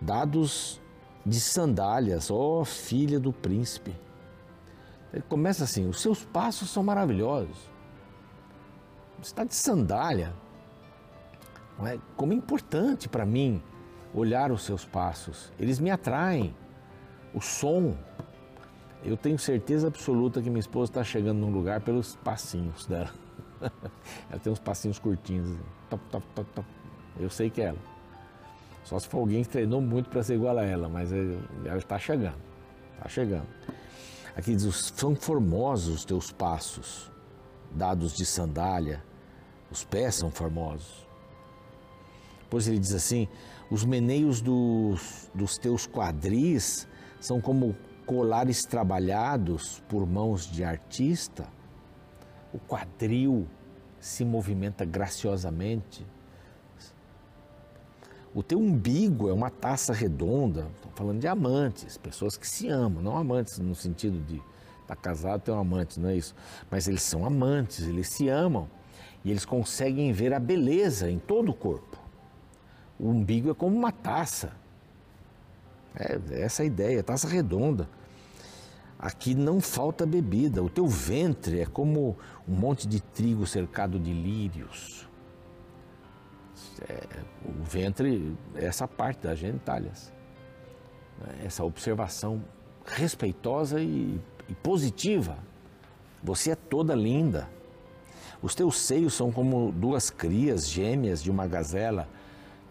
dados 0.00 0.80
de 1.24 1.40
sandálias, 1.40 2.30
ó 2.30 2.64
filha 2.64 3.18
do 3.18 3.32
príncipe. 3.32 4.03
Começa 5.22 5.64
assim: 5.64 5.88
os 5.88 6.00
seus 6.00 6.24
passos 6.24 6.70
são 6.70 6.82
maravilhosos. 6.82 7.56
Você 9.18 9.30
está 9.30 9.44
de 9.44 9.54
sandália. 9.54 10.32
Não 11.78 11.86
é? 11.86 11.98
Como 12.16 12.32
é 12.32 12.36
importante 12.36 13.08
para 13.08 13.24
mim 13.24 13.62
olhar 14.14 14.52
os 14.52 14.62
seus 14.62 14.84
passos. 14.84 15.52
Eles 15.58 15.78
me 15.78 15.90
atraem. 15.90 16.54
O 17.32 17.40
som. 17.40 17.96
Eu 19.02 19.16
tenho 19.16 19.38
certeza 19.38 19.88
absoluta 19.88 20.40
que 20.40 20.48
minha 20.48 20.60
esposa 20.60 20.90
está 20.92 21.04
chegando 21.04 21.38
num 21.38 21.50
lugar 21.50 21.80
pelos 21.80 22.16
passinhos 22.16 22.86
dela. 22.86 23.10
ela 24.30 24.40
tem 24.40 24.52
uns 24.52 24.60
passinhos 24.60 24.98
curtinhos. 24.98 25.50
Assim. 25.50 25.60
Top, 25.90 26.02
top, 26.10 26.26
top, 26.34 26.50
top. 26.54 26.68
Eu 27.18 27.28
sei 27.28 27.50
que 27.50 27.60
é 27.60 27.66
ela. 27.66 27.78
Só 28.84 28.98
se 28.98 29.08
for 29.08 29.18
alguém 29.18 29.42
que 29.42 29.48
treinou 29.48 29.80
muito 29.80 30.08
para 30.10 30.22
ser 30.22 30.34
igual 30.34 30.56
a 30.58 30.64
ela, 30.64 30.88
mas 30.88 31.10
ela 31.12 31.78
está 31.78 31.98
chegando. 31.98 32.36
Está 32.96 33.08
chegando. 33.08 33.46
Aqui 34.36 34.54
diz: 34.54 34.92
são 34.96 35.14
formosos 35.14 35.94
os 35.94 36.04
teus 36.04 36.32
passos, 36.32 37.10
dados 37.70 38.12
de 38.12 38.26
sandália, 38.26 39.02
os 39.70 39.84
pés 39.84 40.16
são 40.16 40.30
formosos. 40.30 41.06
Pois 42.50 42.68
ele 42.68 42.78
diz 42.78 42.92
assim: 42.92 43.28
os 43.70 43.84
meneios 43.84 44.40
dos, 44.40 45.30
dos 45.34 45.56
teus 45.56 45.86
quadris 45.86 46.86
são 47.20 47.40
como 47.40 47.76
colares 48.06 48.64
trabalhados 48.64 49.82
por 49.88 50.06
mãos 50.06 50.46
de 50.50 50.62
artista. 50.62 51.48
O 52.52 52.58
quadril 52.58 53.48
se 53.98 54.24
movimenta 54.24 54.84
graciosamente 54.84 56.06
o 58.34 58.42
teu 58.42 58.58
umbigo 58.58 59.28
é 59.28 59.32
uma 59.32 59.48
taça 59.48 59.92
redonda, 59.92 60.66
estou 60.74 60.90
falando 60.96 61.20
de 61.20 61.28
amantes, 61.28 61.96
pessoas 61.96 62.36
que 62.36 62.48
se 62.48 62.68
amam, 62.68 63.00
não 63.00 63.16
amantes 63.16 63.60
no 63.60 63.76
sentido 63.76 64.18
de 64.26 64.36
estar 64.82 64.96
tá 64.96 64.96
casado 64.96 65.42
ter 65.42 65.52
um 65.52 65.58
amante, 65.58 66.00
não 66.00 66.08
é 66.08 66.16
isso. 66.16 66.34
Mas 66.68 66.88
eles 66.88 67.02
são 67.02 67.24
amantes, 67.24 67.86
eles 67.86 68.08
se 68.08 68.28
amam 68.28 68.68
e 69.24 69.30
eles 69.30 69.44
conseguem 69.44 70.12
ver 70.12 70.34
a 70.34 70.40
beleza 70.40 71.08
em 71.08 71.18
todo 71.18 71.50
o 71.50 71.54
corpo. 71.54 71.96
O 72.98 73.08
umbigo 73.08 73.50
é 73.50 73.54
como 73.54 73.76
uma 73.76 73.92
taça. 73.92 74.50
É, 75.94 76.18
é 76.32 76.42
essa 76.42 76.64
a 76.64 76.66
ideia, 76.66 77.04
taça 77.04 77.28
redonda. 77.28 77.88
Aqui 78.98 79.32
não 79.32 79.60
falta 79.60 80.04
bebida. 80.04 80.60
O 80.60 80.68
teu 80.68 80.88
ventre 80.88 81.60
é 81.60 81.66
como 81.66 82.16
um 82.48 82.54
monte 82.54 82.88
de 82.88 83.00
trigo 83.00 83.46
cercado 83.46 83.96
de 83.98 84.12
lírios 84.12 85.08
é, 86.88 87.00
o 87.44 87.62
ventre, 87.62 88.36
essa 88.54 88.86
parte 88.86 89.22
das 89.22 89.38
genitálias. 89.38 90.12
Essa 91.44 91.64
observação 91.64 92.42
respeitosa 92.84 93.80
e, 93.80 94.20
e 94.48 94.54
positiva. 94.54 95.38
Você 96.22 96.50
é 96.50 96.56
toda 96.56 96.94
linda. 96.94 97.48
Os 98.42 98.54
teus 98.54 98.78
seios 98.78 99.14
são 99.14 99.30
como 99.30 99.72
duas 99.72 100.10
crias 100.10 100.68
gêmeas 100.68 101.22
de 101.22 101.30
uma 101.30 101.46
gazela. 101.46 102.08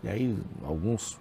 E 0.04 0.10
aí 0.10 0.38
alguns 0.64 1.18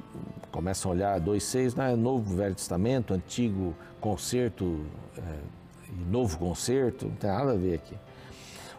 começam 0.51 0.91
a 0.91 0.95
olhar 0.95 1.21
dois 1.21 1.45
seios, 1.45 1.75
né? 1.75 1.95
Novo 1.95 2.37
Velho 2.37 2.55
Testamento, 2.55 3.15
Antigo 3.15 3.75
Concerto 4.01 4.85
é, 5.17 5.39
Novo 6.11 6.39
Concerto, 6.39 7.07
não 7.07 7.15
tem 7.17 7.31
nada 7.31 7.53
a 7.53 7.57
ver 7.57 7.75
aqui. 7.75 7.97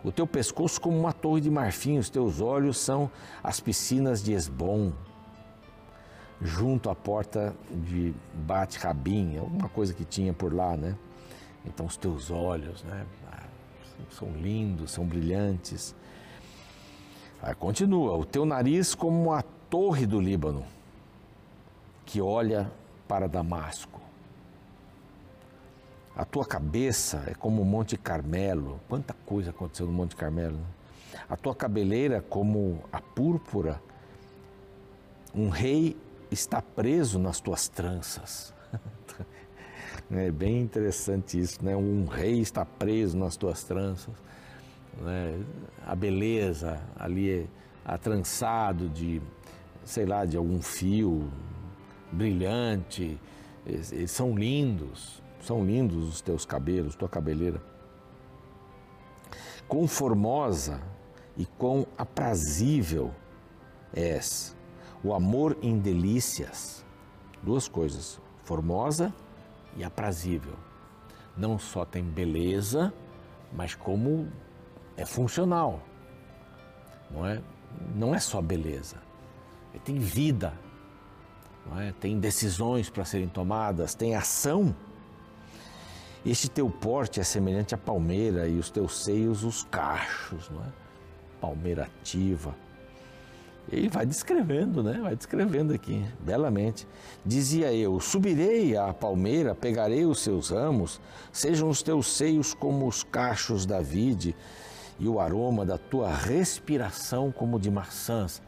O 0.03 0.11
teu 0.11 0.27
pescoço 0.27 0.81
como 0.81 0.99
uma 0.99 1.13
torre 1.13 1.39
de 1.39 1.49
marfim, 1.49 1.97
os 1.97 2.09
teus 2.09 2.41
olhos 2.41 2.77
são 2.77 3.09
as 3.41 3.59
piscinas 3.59 4.21
de 4.21 4.33
Esbom, 4.33 4.91
junto 6.41 6.89
à 6.89 6.95
porta 6.95 7.55
de 7.71 8.13
Bat 8.33 8.77
Rabim, 8.79 9.37
alguma 9.37 9.69
coisa 9.69 9.93
que 9.93 10.03
tinha 10.03 10.33
por 10.33 10.53
lá, 10.53 10.75
né? 10.75 10.97
Então 11.65 11.85
os 11.85 11.95
teus 11.95 12.29
olhos, 12.29 12.83
né? 12.83 13.05
São 14.09 14.29
lindos, 14.31 14.91
são 14.91 15.05
brilhantes. 15.05 15.95
Aí 17.41 17.55
continua, 17.55 18.17
o 18.17 18.25
teu 18.25 18.45
nariz 18.45 18.93
como 18.93 19.31
a 19.31 19.41
torre 19.41 20.05
do 20.05 20.19
Líbano, 20.19 20.65
que 22.05 22.21
olha 22.21 22.69
para 23.07 23.27
Damasco. 23.27 24.02
A 26.15 26.23
tua 26.23 26.45
cabeça 26.45 27.23
é 27.25 27.33
como 27.33 27.61
o 27.63 27.65
Monte 27.65 27.97
Carmelo. 27.97 28.79
Quanta 28.87 29.15
coisa 29.25 29.49
aconteceu 29.49 29.87
no 29.87 29.91
Monte 29.91 30.15
Carmelo. 30.15 30.57
Né? 30.57 30.65
A 31.27 31.35
tua 31.35 31.55
cabeleira 31.55 32.21
como 32.21 32.83
a 32.91 33.01
púrpura. 33.01 33.81
Um 35.33 35.49
rei 35.49 35.97
está 36.29 36.61
preso 36.61 37.17
nas 37.17 37.39
tuas 37.39 37.67
tranças. 37.67 38.53
é 40.11 40.29
bem 40.29 40.61
interessante 40.61 41.39
isso, 41.39 41.65
né? 41.65 41.75
Um 41.75 42.05
rei 42.05 42.39
está 42.41 42.63
preso 42.63 43.17
nas 43.17 43.35
tuas 43.35 43.63
tranças. 43.63 44.13
Né? 45.01 45.43
A 45.83 45.95
beleza 45.95 46.79
ali 46.95 47.31
é 47.31 47.45
atrançado 47.83 48.87
de, 48.87 49.19
sei 49.83 50.05
lá, 50.05 50.25
de 50.25 50.37
algum 50.37 50.61
fio 50.61 51.27
brilhante. 52.11 53.19
Eles 53.65 54.11
são 54.11 54.37
lindos. 54.37 55.22
São 55.43 55.65
lindos 55.65 56.07
os 56.07 56.21
teus 56.21 56.45
cabelos, 56.45 56.95
tua 56.95 57.09
cabeleira. 57.09 57.61
Quão 59.67 59.87
formosa 59.87 60.81
e 61.35 61.45
quão 61.45 61.85
aprazível 61.97 63.13
és. 63.93 64.55
O 65.03 65.13
amor 65.13 65.57
em 65.61 65.77
delícias. 65.77 66.85
Duas 67.41 67.67
coisas, 67.67 68.21
formosa 68.45 69.13
e 69.75 69.83
aprazível. 69.83 70.53
Não 71.35 71.59
só 71.59 71.83
tem 71.83 72.03
beleza, 72.03 72.93
mas 73.51 73.75
como 73.75 74.31
é 74.95 75.05
funcional. 75.05 75.81
Não 77.11 77.27
é, 77.27 77.41
não 77.93 78.15
é 78.15 78.19
só 78.19 78.41
beleza. 78.41 78.95
Tem 79.83 79.99
vida, 79.99 80.53
é? 81.81 81.91
tem 81.99 82.17
decisões 82.17 82.89
para 82.89 83.03
serem 83.03 83.27
tomadas, 83.27 83.93
tem 83.93 84.15
ação 84.15 84.73
este 86.25 86.49
teu 86.49 86.69
porte 86.69 87.19
é 87.19 87.23
semelhante 87.23 87.75
à 87.75 87.77
palmeira 87.77 88.47
e 88.47 88.57
os 88.57 88.69
teus 88.69 89.03
seios 89.03 89.43
os 89.43 89.63
cachos, 89.63 90.49
não 90.49 90.61
é? 90.61 90.67
Palmeira 91.41 91.83
ativa. 91.83 92.55
Ele 93.69 93.89
vai 93.89 94.05
descrevendo, 94.05 94.81
né? 94.81 94.99
Vai 95.01 95.15
descrevendo 95.15 95.73
aqui, 95.73 96.05
belamente. 96.19 96.87
Dizia 97.25 97.73
eu: 97.73 97.99
Subirei 97.99 98.75
à 98.77 98.93
palmeira, 98.93 99.55
pegarei 99.55 100.05
os 100.05 100.19
seus 100.21 100.49
ramos, 100.49 100.99
sejam 101.31 101.69
os 101.69 101.81
teus 101.81 102.07
seios 102.07 102.53
como 102.53 102.87
os 102.87 103.03
cachos 103.03 103.65
da 103.65 103.81
vide, 103.81 104.35
e 104.99 105.07
o 105.07 105.19
aroma 105.19 105.65
da 105.65 105.77
tua 105.77 106.13
respiração 106.13 107.31
como 107.31 107.59
de 107.59 107.71
maçãs. 107.71 108.41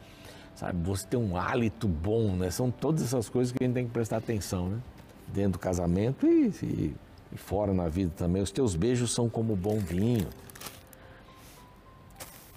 Sabe, 0.56 0.82
você 0.86 1.06
tem 1.06 1.19
um 1.19 1.36
hálito 1.36 1.88
bom, 1.88 2.36
né? 2.36 2.50
São 2.50 2.71
todas 2.71 3.04
essas 3.04 3.28
coisas 3.28 3.52
que 3.52 3.62
a 3.62 3.67
gente 3.67 3.73
tem 3.73 3.86
que 3.86 3.91
prestar 3.91 4.17
atenção, 4.17 4.69
né? 4.69 4.80
Dentro 5.28 5.54
do 5.54 5.60
casamento 5.60 6.26
e, 6.26 6.47
e 6.63 6.95
e 7.36 7.38
fora 7.38 7.74
na 7.74 7.89
vida 7.89 8.13
também. 8.15 8.41
Os 8.41 8.50
teus 8.50 8.76
beijos 8.76 9.13
são 9.13 9.30
como 9.30 9.56
bom 9.56 9.78
vinho. 9.78 10.30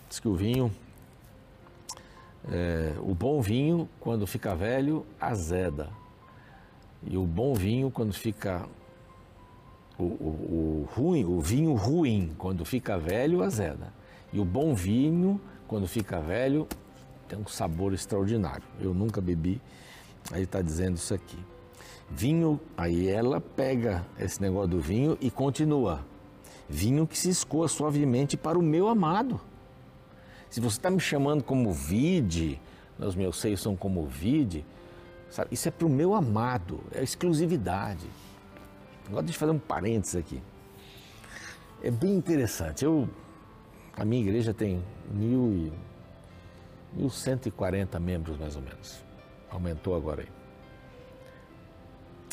Diz 0.08 0.20
que 0.20 0.28
o 0.28 0.34
vinho, 0.34 0.72
é, 2.48 2.94
o 3.00 3.12
bom 3.12 3.42
vinho, 3.42 3.88
quando 3.98 4.24
fica 4.24 4.54
velho, 4.54 5.04
azeda. 5.20 5.90
E 7.02 7.18
o 7.18 7.26
bom 7.26 7.54
vinho, 7.54 7.90
quando 7.90 8.12
fica. 8.12 8.64
O, 9.98 10.04
o, 10.04 10.86
o 10.86 10.88
ruim, 10.94 11.24
o 11.24 11.40
vinho 11.40 11.74
ruim, 11.74 12.32
quando 12.38 12.64
fica 12.64 12.96
velho, 12.96 13.42
azeda. 13.42 13.92
E 14.32 14.38
o 14.38 14.44
bom 14.44 14.74
vinho, 14.74 15.40
quando 15.66 15.88
fica 15.88 16.20
velho, 16.20 16.68
tem 17.28 17.36
um 17.36 17.46
sabor 17.48 17.92
extraordinário. 17.92 18.62
Eu 18.80 18.94
nunca 18.94 19.20
bebi, 19.20 19.60
aí 20.30 20.44
está 20.44 20.62
dizendo 20.62 20.96
isso 20.96 21.12
aqui. 21.12 21.38
Vinho, 22.10 22.58
aí 22.76 23.08
ela 23.08 23.40
pega 23.40 24.04
esse 24.18 24.40
negócio 24.40 24.68
do 24.68 24.80
vinho 24.80 25.18
e 25.20 25.30
continua. 25.30 26.04
Vinho 26.68 27.06
que 27.06 27.18
se 27.18 27.28
escoa 27.28 27.68
suavemente 27.68 28.36
para 28.36 28.58
o 28.58 28.62
meu 28.62 28.88
amado. 28.88 29.40
Se 30.50 30.60
você 30.60 30.78
está 30.78 30.90
me 30.90 31.00
chamando 31.00 31.42
como 31.42 31.72
vide, 31.72 32.60
os 32.98 33.14
meus 33.14 33.38
seios 33.38 33.60
são 33.60 33.76
como 33.76 34.06
vide, 34.06 34.64
sabe? 35.30 35.50
isso 35.52 35.68
é 35.68 35.70
para 35.70 35.86
o 35.86 35.90
meu 35.90 36.14
amado, 36.14 36.80
é 36.92 37.02
exclusividade. 37.02 38.06
Agora 39.06 39.22
deixa 39.22 39.36
eu 39.36 39.40
fazer 39.40 39.52
um 39.52 39.58
parênteses 39.58 40.16
aqui. 40.16 40.42
É 41.82 41.90
bem 41.90 42.14
interessante. 42.14 42.84
Eu, 42.84 43.08
a 43.94 44.04
minha 44.04 44.20
igreja 44.20 44.52
tem 44.52 44.82
mil 45.10 45.52
e, 45.52 45.72
1.140 46.96 47.98
membros 48.00 48.38
mais 48.38 48.56
ou 48.56 48.62
menos. 48.62 49.02
Aumentou 49.50 49.94
agora 49.94 50.22
aí. 50.22 50.37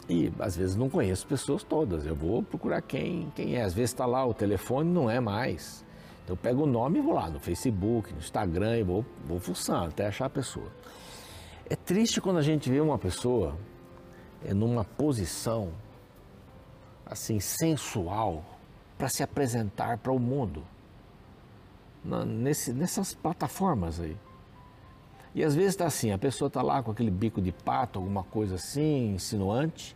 E 0.08 0.32
às 0.40 0.56
vezes 0.56 0.76
não 0.76 0.90
conheço 0.90 1.26
pessoas 1.26 1.64
todas, 1.64 2.06
eu 2.06 2.16
vou 2.16 2.44
procurar 2.44 2.82
quem, 2.82 3.32
quem 3.36 3.56
é. 3.56 3.64
Às 3.64 3.74
vezes 3.74 3.92
está 3.92 4.06
lá, 4.06 4.26
o 4.26 4.34
telefone 4.34 4.90
não 4.90 5.10
é 5.10 5.20
mais. 5.20 5.84
Então 6.24 6.36
eu 6.36 6.38
pego 6.38 6.64
o 6.64 6.68
nome 6.68 7.00
e 7.00 7.02
vou 7.02 7.14
lá 7.14 7.30
no 7.30 7.40
Facebook, 7.40 8.12
no 8.12 8.20
Instagram 8.20 8.80
e 8.80 8.84
vou, 8.84 9.06
vou 9.26 9.40
fuçando 9.40 9.86
até 9.86 10.06
achar 10.08 10.26
a 10.26 10.30
pessoa. 10.30 10.72
É 11.68 11.76
triste 11.76 12.22
quando 12.22 12.38
a 12.38 12.42
gente 12.42 12.70
vê 12.70 12.80
uma 12.80 12.98
pessoa 12.98 13.58
é, 14.44 14.54
numa 14.54 14.84
posição 14.84 15.72
assim 17.06 17.40
sensual 17.40 18.44
para 18.98 19.10
se 19.10 19.24
apresentar 19.24 19.98
para 19.98 20.12
o 20.12 20.20
mundo. 20.20 20.64
Na, 22.04 22.24
nesse, 22.24 22.72
nessas 22.72 23.14
plataformas 23.16 24.00
aí. 24.00 24.16
E 25.36 25.44
às 25.44 25.54
vezes 25.54 25.72
está 25.72 25.86
assim, 25.86 26.14
a 26.14 26.18
pessoa 26.18 26.48
está 26.48 26.62
lá 26.62 26.82
com 26.82 26.92
aquele 26.92 27.12
bico 27.12 27.42
de 27.42 27.52
pato, 27.52 28.00
alguma 28.00 28.24
coisa 28.24 28.56
assim, 28.56 29.14
insinuante, 29.16 29.94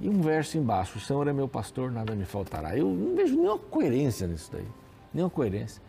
e 0.00 0.08
um 0.08 0.20
verso 0.20 0.58
embaixo, 0.58 0.98
o 0.98 1.00
Senhor 1.00 1.28
é 1.28 1.32
meu 1.32 1.46
pastor, 1.46 1.92
nada 1.92 2.16
me 2.16 2.24
faltará. 2.24 2.76
Eu 2.76 2.88
não 2.88 3.14
vejo 3.14 3.36
nenhuma 3.36 3.58
coerência 3.58 4.26
nisso 4.26 4.50
daí, 4.50 4.66
nenhuma 5.14 5.30
coerência. 5.30 5.80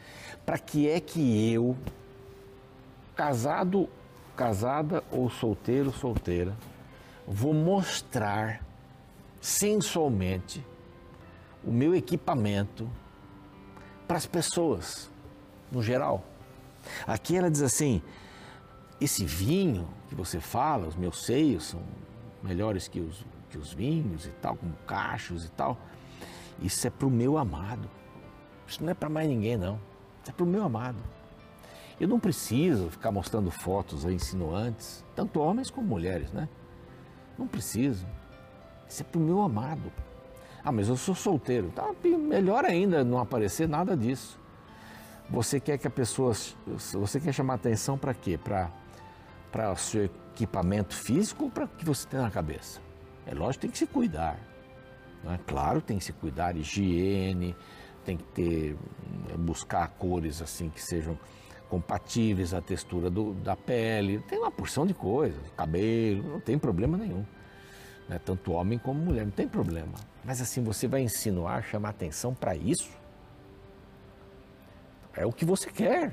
Para 0.45 0.59
que 0.59 0.87
é 0.87 0.99
que 0.99 1.51
eu, 1.51 1.75
casado, 3.15 3.89
casada 4.37 5.03
ou 5.11 5.27
solteiro, 5.27 5.91
solteira, 5.91 6.55
vou 7.27 7.51
mostrar 7.51 8.63
sensualmente 9.41 10.63
o 11.63 11.71
meu 11.71 11.95
equipamento 11.95 12.87
para 14.07 14.17
as 14.17 14.27
pessoas, 14.27 15.09
no 15.71 15.81
geral. 15.81 16.23
Aqui 17.07 17.35
ela 17.35 17.49
diz 17.49 17.63
assim: 17.63 17.99
esse 19.03 19.25
vinho 19.25 19.87
que 20.07 20.15
você 20.15 20.39
fala, 20.39 20.87
os 20.87 20.95
meus 20.95 21.25
seios 21.25 21.65
são 21.65 21.81
melhores 22.41 22.87
que 22.87 22.99
os, 22.99 23.25
que 23.49 23.57
os 23.57 23.73
vinhos 23.73 24.25
e 24.25 24.29
tal, 24.29 24.55
como 24.55 24.73
cachos 24.87 25.45
e 25.45 25.51
tal. 25.51 25.77
Isso 26.61 26.87
é 26.87 26.89
para 26.89 27.07
o 27.07 27.11
meu 27.11 27.37
amado. 27.37 27.89
Isso 28.67 28.83
não 28.83 28.91
é 28.91 28.93
para 28.93 29.09
mais 29.09 29.27
ninguém, 29.27 29.57
não. 29.57 29.75
Isso 30.21 30.29
é 30.29 30.33
para 30.33 30.43
o 30.43 30.47
meu 30.47 30.63
amado. 30.63 31.03
Eu 31.99 32.07
não 32.07 32.19
preciso 32.19 32.89
ficar 32.89 33.11
mostrando 33.11 33.51
fotos 33.51 34.05
insinuantes, 34.05 35.03
tanto 35.15 35.39
homens 35.39 35.69
como 35.69 35.87
mulheres, 35.87 36.31
né? 36.31 36.47
Não 37.37 37.47
preciso. 37.47 38.05
Isso 38.87 39.01
é 39.01 39.05
para 39.05 39.19
o 39.19 39.23
meu 39.23 39.41
amado. 39.41 39.91
Ah, 40.63 40.71
mas 40.71 40.87
eu 40.87 40.95
sou 40.95 41.13
solteiro. 41.13 41.71
Tá, 41.71 41.91
melhor 42.03 42.63
ainda 42.63 43.03
não 43.03 43.19
aparecer 43.19 43.67
nada 43.67 43.97
disso. 43.97 44.39
Você 45.29 45.59
quer 45.59 45.77
que 45.77 45.87
a 45.87 45.91
pessoa. 45.91 46.33
Você 46.93 47.19
quer 47.19 47.33
chamar 47.33 47.55
atenção 47.55 47.97
para 47.97 48.13
quê? 48.13 48.37
Para 48.37 48.71
para 49.53 49.71
o 49.71 49.77
seu 49.77 50.05
equipamento 50.05 50.95
físico 50.95 51.45
ou 51.45 51.51
para 51.51 51.65
o 51.65 51.67
que 51.67 51.85
você 51.85 52.07
tem 52.07 52.19
na 52.19 52.31
cabeça? 52.31 52.81
É 53.25 53.35
lógico 53.35 53.61
tem 53.61 53.69
que 53.71 53.77
se 53.77 53.85
cuidar. 53.85 54.39
Não 55.23 55.31
é? 55.31 55.39
Claro, 55.47 55.79
tem 55.79 55.99
que 55.99 56.03
se 56.03 56.11
cuidar, 56.11 56.57
higiene, 56.57 57.55
tem 58.03 58.17
que 58.17 58.23
ter, 58.23 58.75
eh, 59.29 59.37
buscar 59.37 59.87
cores 59.89 60.41
assim 60.41 60.69
que 60.69 60.81
sejam 60.81 61.17
compatíveis 61.69 62.53
à 62.53 62.61
textura 62.61 63.09
do, 63.09 63.33
da 63.35 63.55
pele. 63.55 64.19
Tem 64.27 64.39
uma 64.39 64.51
porção 64.51 64.85
de 64.85 64.93
coisas, 64.93 65.39
cabelo, 65.55 66.33
não 66.33 66.39
tem 66.39 66.57
problema 66.57 66.97
nenhum. 66.97 67.23
né? 68.09 68.19
tanto 68.25 68.51
homem 68.51 68.77
como 68.79 68.99
mulher, 68.99 69.23
não 69.23 69.31
tem 69.31 69.47
problema. 69.47 69.93
Mas 70.25 70.41
assim, 70.41 70.63
você 70.63 70.87
vai 70.87 71.01
insinuar, 71.01 71.63
chamar 71.63 71.89
atenção 71.89 72.33
para 72.33 72.55
isso? 72.55 72.89
É 75.15 75.25
o 75.25 75.31
que 75.31 75.45
você 75.45 75.69
quer. 75.69 76.11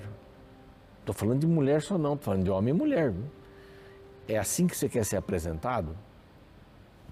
Estou 1.11 1.27
falando 1.27 1.41
de 1.41 1.47
mulher 1.47 1.83
só 1.83 1.99
não, 1.99 2.15
estou 2.15 2.27
falando 2.27 2.45
de 2.45 2.51
homem 2.51 2.73
e 2.73 2.77
mulher. 2.77 3.11
Viu? 3.11 3.25
É 4.29 4.39
assim 4.39 4.69
que 4.69 4.77
você 4.77 4.89
quer 4.89 5.05
ser 5.05 5.17
apresentado? 5.17 5.97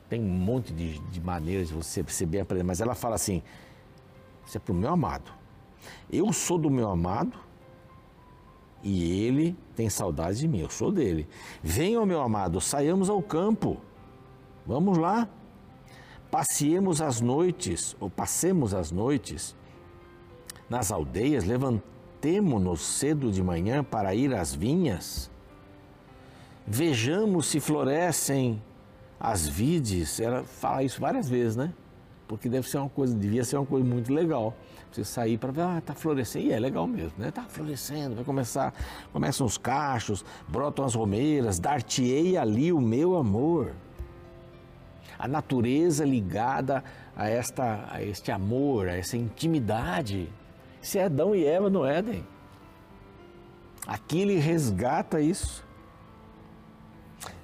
Tem 0.08 0.20
um 0.20 0.28
monte 0.28 0.72
de, 0.72 1.00
de 1.00 1.20
maneiras 1.20 1.68
de 1.68 1.74
você 1.74 2.04
ser 2.06 2.26
bem 2.26 2.40
apresentado, 2.40 2.68
mas 2.68 2.80
ela 2.80 2.94
fala 2.94 3.16
assim: 3.16 3.42
isso 4.46 4.56
é 4.56 4.60
para 4.60 4.72
o 4.72 4.76
meu 4.76 4.88
amado. 4.88 5.32
Eu 6.10 6.32
sou 6.32 6.58
do 6.58 6.70
meu 6.70 6.88
amado 6.88 7.36
e 8.84 9.24
ele 9.24 9.56
tem 9.74 9.90
saudade 9.90 10.38
de 10.38 10.46
mim, 10.46 10.60
eu 10.60 10.70
sou 10.70 10.92
dele. 10.92 11.28
Venha, 11.60 12.04
meu 12.06 12.20
amado, 12.20 12.60
saiamos 12.60 13.10
ao 13.10 13.20
campo. 13.20 13.78
Vamos 14.64 14.96
lá. 14.96 15.28
Passeemos 16.30 17.00
as 17.00 17.20
noites, 17.20 17.96
ou 17.98 18.08
passemos 18.08 18.74
as 18.74 18.92
noites 18.92 19.56
nas 20.70 20.92
aldeias, 20.92 21.44
levantemo-nos 22.18 22.80
cedo 22.80 23.30
de 23.30 23.42
manhã 23.42 23.84
para 23.84 24.14
ir 24.14 24.34
às 24.34 24.54
vinhas. 24.54 25.30
Vejamos 26.66 27.46
se 27.46 27.60
florescem 27.60 28.62
as 29.18 29.46
vides. 29.46 30.20
Ela 30.20 30.42
fala 30.44 30.82
isso 30.82 31.00
várias 31.00 31.28
vezes, 31.28 31.56
né? 31.56 31.72
Porque 32.26 32.48
deve 32.48 32.68
ser 32.68 32.78
uma 32.78 32.90
coisa, 32.90 33.14
devia 33.14 33.44
ser 33.44 33.56
uma 33.56 33.64
coisa 33.64 33.86
muito 33.86 34.12
legal. 34.12 34.54
Você 34.92 35.04
sair 35.04 35.38
para 35.38 35.52
ver, 35.52 35.62
ah, 35.62 35.82
tá 35.84 35.94
florescendo, 35.94 36.46
e 36.46 36.52
é 36.52 36.58
legal 36.58 36.86
mesmo, 36.86 37.12
né? 37.18 37.30
Tá 37.30 37.44
florescendo, 37.44 38.16
vai 38.16 38.24
começar, 38.24 38.74
começam 39.12 39.46
os 39.46 39.56
cachos, 39.56 40.24
brotam 40.46 40.84
as 40.84 40.94
romeiras, 40.94 41.58
dar-te-ei 41.58 42.36
ali 42.36 42.72
o 42.72 42.80
meu 42.80 43.16
amor 43.16 43.72
a 45.18 45.26
natureza 45.26 46.04
ligada 46.04 46.84
a, 47.16 47.28
esta, 47.28 47.88
a 47.90 48.02
este 48.02 48.30
amor, 48.30 48.88
a 48.88 48.96
essa 48.96 49.16
intimidade. 49.16 50.28
Se 50.88 50.98
é 50.98 51.04
Adão 51.04 51.36
e 51.36 51.44
Eva 51.44 51.68
no 51.68 51.84
Éden. 51.84 52.26
Aqui 53.86 54.22
ele 54.22 54.38
resgata 54.38 55.20
isso. 55.20 55.62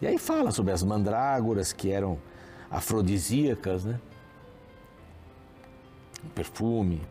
E 0.01 0.07
aí 0.07 0.17
fala 0.17 0.51
sobre 0.51 0.73
as 0.73 0.83
mandrágoras 0.83 1.71
que 1.71 1.91
eram 1.91 2.19
afrodisíacas, 2.71 3.85
né? 3.85 4.01
Perfume. 6.35 7.03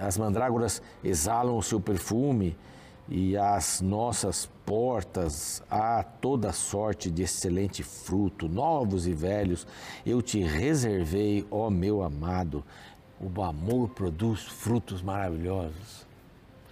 As 0.00 0.16
mandrágoras 0.16 0.80
exalam 1.04 1.58
o 1.58 1.62
seu 1.62 1.78
perfume 1.78 2.56
e 3.06 3.36
as 3.36 3.82
nossas 3.82 4.48
portas 4.64 5.62
há 5.70 6.02
toda 6.02 6.52
sorte 6.52 7.10
de 7.10 7.22
excelente 7.22 7.82
fruto, 7.82 8.48
novos 8.48 9.06
e 9.06 9.12
velhos, 9.12 9.66
eu 10.06 10.22
te 10.22 10.40
reservei, 10.40 11.46
ó 11.50 11.68
meu 11.68 12.02
amado. 12.02 12.64
O 13.22 13.42
amor 13.42 13.90
produz 13.90 14.42
frutos 14.42 15.00
maravilhosos. 15.00 16.04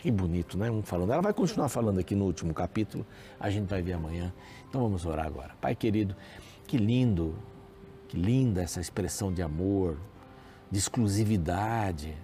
Que 0.00 0.10
bonito, 0.10 0.58
né? 0.58 0.68
Um 0.68 0.82
falando. 0.82 1.12
Ela 1.12 1.22
vai 1.22 1.32
continuar 1.32 1.68
falando 1.68 2.00
aqui 2.00 2.14
no 2.14 2.24
último 2.24 2.52
capítulo, 2.52 3.06
a 3.38 3.48
gente 3.50 3.68
vai 3.68 3.82
ver 3.82 3.92
amanhã. 3.92 4.32
Então 4.68 4.80
vamos 4.80 5.06
orar 5.06 5.26
agora. 5.26 5.54
Pai 5.60 5.76
querido, 5.76 6.16
que 6.66 6.76
lindo, 6.76 7.36
que 8.08 8.16
linda 8.16 8.62
essa 8.62 8.80
expressão 8.80 9.32
de 9.32 9.42
amor, 9.42 9.96
de 10.70 10.78
exclusividade, 10.78 12.16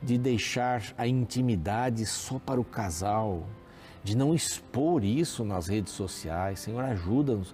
de 0.00 0.16
deixar 0.16 0.82
a 0.96 1.06
intimidade 1.06 2.06
só 2.06 2.38
para 2.38 2.60
o 2.60 2.64
casal, 2.64 3.46
de 4.04 4.16
não 4.16 4.32
expor 4.32 5.02
isso 5.02 5.44
nas 5.44 5.66
redes 5.66 5.92
sociais. 5.92 6.60
Senhor, 6.60 6.84
ajuda-nos 6.84 7.52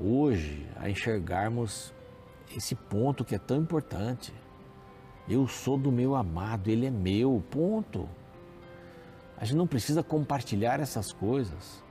hoje 0.00 0.66
a 0.76 0.90
enxergarmos 0.90 1.94
esse 2.56 2.74
ponto 2.74 3.24
que 3.24 3.34
é 3.34 3.38
tão 3.38 3.58
importante. 3.58 4.32
Eu 5.28 5.46
sou 5.48 5.76
do 5.76 5.90
meu 5.90 6.14
amado, 6.14 6.68
ele 6.68 6.86
é 6.86 6.90
meu, 6.90 7.42
ponto. 7.50 8.08
A 9.36 9.44
gente 9.44 9.56
não 9.56 9.66
precisa 9.66 10.02
compartilhar 10.02 10.80
essas 10.80 11.12
coisas, 11.12 11.82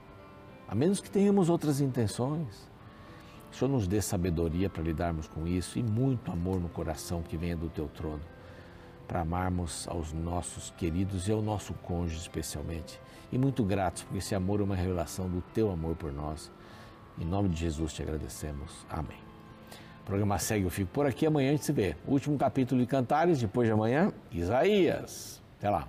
a 0.66 0.74
menos 0.74 1.00
que 1.00 1.10
tenhamos 1.10 1.48
outras 1.48 1.80
intenções. 1.80 2.68
O 3.52 3.54
Senhor 3.54 3.70
nos 3.70 3.86
dê 3.86 4.02
sabedoria 4.02 4.68
para 4.68 4.82
lidarmos 4.82 5.28
com 5.28 5.46
isso 5.46 5.78
e 5.78 5.82
muito 5.82 6.30
amor 6.30 6.60
no 6.60 6.68
coração 6.68 7.22
que 7.22 7.36
venha 7.36 7.56
do 7.56 7.68
teu 7.68 7.88
trono 7.88 8.22
para 9.06 9.20
amarmos 9.20 9.86
aos 9.88 10.12
nossos 10.12 10.70
queridos 10.76 11.28
e 11.28 11.32
ao 11.32 11.40
nosso 11.40 11.72
cônjuge 11.74 12.20
especialmente. 12.20 13.00
E 13.32 13.38
muito 13.38 13.64
gratos, 13.64 14.02
porque 14.02 14.18
esse 14.18 14.34
amor 14.34 14.60
é 14.60 14.64
uma 14.64 14.76
revelação 14.76 15.28
do 15.28 15.40
teu 15.54 15.70
amor 15.70 15.96
por 15.96 16.12
nós. 16.12 16.50
Em 17.18 17.24
nome 17.24 17.48
de 17.48 17.56
Jesus 17.56 17.92
te 17.92 18.02
agradecemos. 18.02 18.84
Amém. 18.88 19.25
O 20.06 20.10
programa 20.10 20.38
segue, 20.38 20.64
eu 20.64 20.70
fico 20.70 20.88
por 20.92 21.04
aqui. 21.04 21.26
Amanhã 21.26 21.48
a 21.48 21.52
gente 21.52 21.64
se 21.64 21.72
vê. 21.72 21.96
Último 22.06 22.38
capítulo 22.38 22.80
de 22.80 22.86
Cantares, 22.86 23.40
depois 23.40 23.66
de 23.66 23.72
amanhã, 23.72 24.12
Isaías. 24.30 25.42
Até 25.58 25.68
lá. 25.68 25.88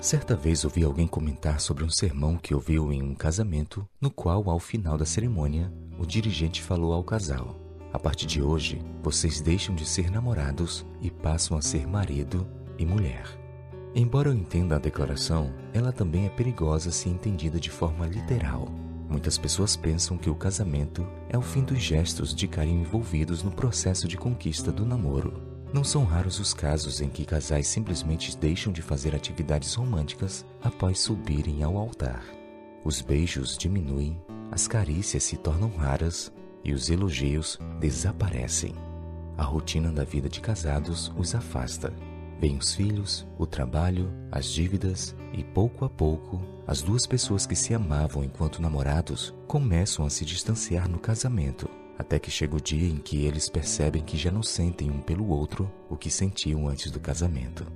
Certa 0.00 0.34
vez 0.34 0.64
ouvi 0.64 0.82
alguém 0.82 1.06
comentar 1.06 1.60
sobre 1.60 1.84
um 1.84 1.88
sermão 1.88 2.36
que 2.36 2.52
ouviu 2.52 2.92
em 2.92 3.00
um 3.04 3.14
casamento, 3.14 3.88
no 4.00 4.10
qual, 4.10 4.50
ao 4.50 4.58
final 4.58 4.98
da 4.98 5.06
cerimônia, 5.06 5.72
o 5.96 6.04
dirigente 6.04 6.60
falou 6.60 6.92
ao 6.92 7.04
casal: 7.04 7.56
a 7.92 7.98
partir 8.00 8.26
de 8.26 8.42
hoje, 8.42 8.82
vocês 9.00 9.40
deixam 9.40 9.76
de 9.76 9.86
ser 9.86 10.10
namorados 10.10 10.84
e 11.00 11.08
passam 11.08 11.56
a 11.56 11.62
ser 11.62 11.86
marido 11.86 12.44
e 12.76 12.84
mulher. 12.84 13.28
Embora 13.94 14.28
eu 14.28 14.34
entenda 14.34 14.74
a 14.74 14.80
declaração, 14.80 15.54
ela 15.72 15.92
também 15.92 16.26
é 16.26 16.30
perigosa 16.30 16.90
se 16.90 17.08
entendida 17.08 17.60
de 17.60 17.70
forma 17.70 18.08
literal. 18.08 18.68
Muitas 19.14 19.38
pessoas 19.38 19.76
pensam 19.76 20.18
que 20.18 20.28
o 20.28 20.34
casamento 20.34 21.06
é 21.28 21.38
o 21.38 21.40
fim 21.40 21.62
dos 21.62 21.78
gestos 21.78 22.34
de 22.34 22.48
carinho 22.48 22.80
envolvidos 22.80 23.44
no 23.44 23.50
processo 23.52 24.08
de 24.08 24.16
conquista 24.16 24.72
do 24.72 24.84
namoro. 24.84 25.40
Não 25.72 25.84
são 25.84 26.04
raros 26.04 26.40
os 26.40 26.52
casos 26.52 27.00
em 27.00 27.08
que 27.08 27.24
casais 27.24 27.68
simplesmente 27.68 28.36
deixam 28.36 28.72
de 28.72 28.82
fazer 28.82 29.14
atividades 29.14 29.72
românticas 29.74 30.44
após 30.60 30.98
subirem 30.98 31.62
ao 31.62 31.76
altar. 31.76 32.24
Os 32.84 33.00
beijos 33.00 33.56
diminuem, 33.56 34.20
as 34.50 34.66
carícias 34.66 35.22
se 35.22 35.36
tornam 35.36 35.70
raras 35.70 36.32
e 36.64 36.72
os 36.72 36.90
elogios 36.90 37.56
desaparecem. 37.78 38.74
A 39.38 39.44
rotina 39.44 39.92
da 39.92 40.02
vida 40.02 40.28
de 40.28 40.40
casados 40.40 41.12
os 41.16 41.36
afasta. 41.36 41.92
Vêm 42.40 42.56
os 42.56 42.74
filhos, 42.74 43.24
o 43.38 43.46
trabalho, 43.46 44.12
as 44.32 44.46
dívidas 44.46 45.14
e 45.32 45.44
pouco 45.44 45.84
a 45.84 45.88
pouco 45.88 46.53
as 46.66 46.80
duas 46.80 47.06
pessoas 47.06 47.46
que 47.46 47.54
se 47.54 47.74
amavam 47.74 48.24
enquanto 48.24 48.62
namorados 48.62 49.34
começam 49.46 50.06
a 50.06 50.10
se 50.10 50.24
distanciar 50.24 50.88
no 50.88 50.98
casamento, 50.98 51.68
até 51.98 52.18
que 52.18 52.30
chega 52.30 52.56
o 52.56 52.60
dia 52.60 52.88
em 52.88 52.96
que 52.96 53.24
eles 53.24 53.48
percebem 53.48 54.02
que 54.02 54.16
já 54.16 54.30
não 54.30 54.42
sentem 54.42 54.90
um 54.90 55.00
pelo 55.00 55.28
outro 55.28 55.70
o 55.90 55.96
que 55.96 56.10
sentiam 56.10 56.66
antes 56.66 56.90
do 56.90 56.98
casamento. 56.98 57.66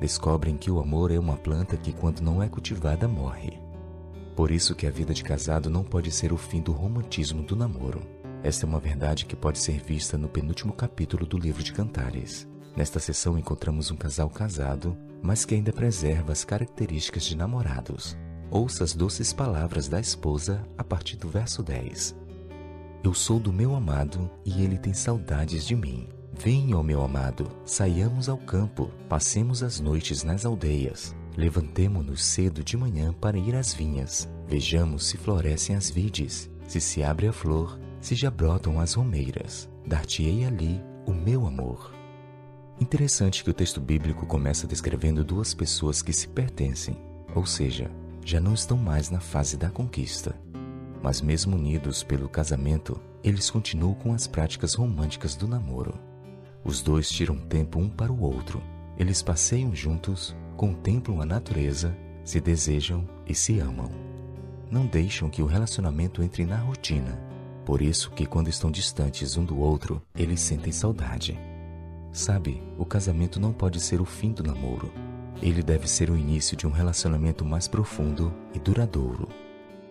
Descobrem 0.00 0.56
que 0.56 0.70
o 0.70 0.80
amor 0.80 1.10
é 1.10 1.18
uma 1.18 1.36
planta 1.36 1.76
que, 1.76 1.92
quando 1.92 2.20
não 2.20 2.42
é 2.42 2.48
cultivada, 2.48 3.08
morre. 3.08 3.58
Por 4.34 4.50
isso 4.50 4.74
que 4.74 4.86
a 4.86 4.90
vida 4.90 5.14
de 5.14 5.24
casado 5.24 5.70
não 5.70 5.82
pode 5.82 6.10
ser 6.10 6.32
o 6.32 6.36
fim 6.36 6.60
do 6.60 6.72
romantismo 6.72 7.42
do 7.42 7.56
namoro. 7.56 8.02
Esta 8.42 8.66
é 8.66 8.68
uma 8.68 8.78
verdade 8.78 9.24
que 9.24 9.34
pode 9.34 9.58
ser 9.58 9.80
vista 9.80 10.18
no 10.18 10.28
penúltimo 10.28 10.72
capítulo 10.72 11.24
do 11.24 11.38
livro 11.38 11.62
de 11.62 11.72
Cantares. 11.72 12.46
Nesta 12.76 13.00
sessão 13.00 13.38
encontramos 13.38 13.90
um 13.90 13.96
casal 13.96 14.28
casado, 14.28 14.96
mas 15.22 15.46
que 15.46 15.54
ainda 15.54 15.72
preserva 15.72 16.32
as 16.32 16.44
características 16.44 17.24
de 17.24 17.34
namorados. 17.34 18.16
Ouça 18.50 18.84
as 18.84 18.94
doces 18.94 19.32
palavras 19.32 19.88
da 19.88 19.98
esposa 19.98 20.62
a 20.76 20.84
partir 20.84 21.16
do 21.16 21.28
verso 21.28 21.62
10. 21.62 22.14
Eu 23.02 23.14
sou 23.14 23.40
do 23.40 23.52
meu 23.52 23.74
amado 23.74 24.30
e 24.44 24.62
ele 24.62 24.76
tem 24.76 24.92
saudades 24.92 25.66
de 25.66 25.74
mim. 25.74 26.06
Venha, 26.38 26.76
ó 26.76 26.82
meu 26.82 27.02
amado, 27.02 27.50
saiamos 27.64 28.28
ao 28.28 28.36
campo, 28.36 28.90
passemos 29.08 29.62
as 29.62 29.80
noites 29.80 30.22
nas 30.22 30.44
aldeias. 30.44 31.14
Levantemo-nos 31.34 32.24
cedo 32.24 32.62
de 32.62 32.76
manhã 32.76 33.12
para 33.12 33.38
ir 33.38 33.54
às 33.54 33.72
vinhas. 33.72 34.28
Vejamos 34.46 35.06
se 35.06 35.16
florescem 35.16 35.76
as 35.76 35.88
vides, 35.88 36.50
se 36.68 36.80
se 36.80 37.02
abre 37.02 37.26
a 37.26 37.32
flor, 37.32 37.78
se 38.00 38.14
já 38.14 38.30
brotam 38.30 38.78
as 38.78 38.94
romeiras. 38.94 39.68
Dar-te-ei 39.86 40.44
ali 40.44 40.82
o 41.06 41.12
meu 41.12 41.46
amor. 41.46 41.95
Interessante 42.78 43.42
que 43.42 43.48
o 43.48 43.54
texto 43.54 43.80
bíblico 43.80 44.26
começa 44.26 44.66
descrevendo 44.66 45.24
duas 45.24 45.54
pessoas 45.54 46.02
que 46.02 46.12
se 46.12 46.28
pertencem, 46.28 46.94
ou 47.34 47.46
seja, 47.46 47.90
já 48.22 48.38
não 48.38 48.52
estão 48.52 48.76
mais 48.76 49.08
na 49.08 49.18
fase 49.18 49.56
da 49.56 49.70
conquista. 49.70 50.38
Mas, 51.02 51.22
mesmo 51.22 51.56
unidos 51.56 52.02
pelo 52.02 52.28
casamento, 52.28 53.00
eles 53.24 53.48
continuam 53.48 53.94
com 53.94 54.12
as 54.12 54.26
práticas 54.26 54.74
românticas 54.74 55.34
do 55.34 55.48
namoro. 55.48 55.94
Os 56.62 56.82
dois 56.82 57.08
tiram 57.08 57.38
tempo 57.38 57.78
um 57.78 57.88
para 57.88 58.12
o 58.12 58.20
outro. 58.20 58.62
Eles 58.98 59.22
passeiam 59.22 59.74
juntos, 59.74 60.36
contemplam 60.54 61.22
a 61.22 61.24
natureza, 61.24 61.96
se 62.24 62.40
desejam 62.40 63.08
e 63.26 63.34
se 63.34 63.58
amam. 63.58 63.90
Não 64.70 64.84
deixam 64.84 65.30
que 65.30 65.42
o 65.42 65.46
relacionamento 65.46 66.22
entre 66.22 66.44
na 66.44 66.58
rotina. 66.58 67.18
Por 67.64 67.80
isso 67.80 68.10
que 68.10 68.26
quando 68.26 68.48
estão 68.48 68.70
distantes 68.70 69.36
um 69.36 69.44
do 69.44 69.58
outro, 69.58 70.02
eles 70.14 70.40
sentem 70.40 70.72
saudade. 70.72 71.38
Sabe, 72.16 72.62
o 72.78 72.86
casamento 72.86 73.38
não 73.38 73.52
pode 73.52 73.78
ser 73.78 74.00
o 74.00 74.06
fim 74.06 74.32
do 74.32 74.42
namoro. 74.42 74.90
Ele 75.42 75.62
deve 75.62 75.86
ser 75.86 76.08
o 76.08 76.16
início 76.16 76.56
de 76.56 76.66
um 76.66 76.70
relacionamento 76.70 77.44
mais 77.44 77.68
profundo 77.68 78.32
e 78.54 78.58
duradouro. 78.58 79.28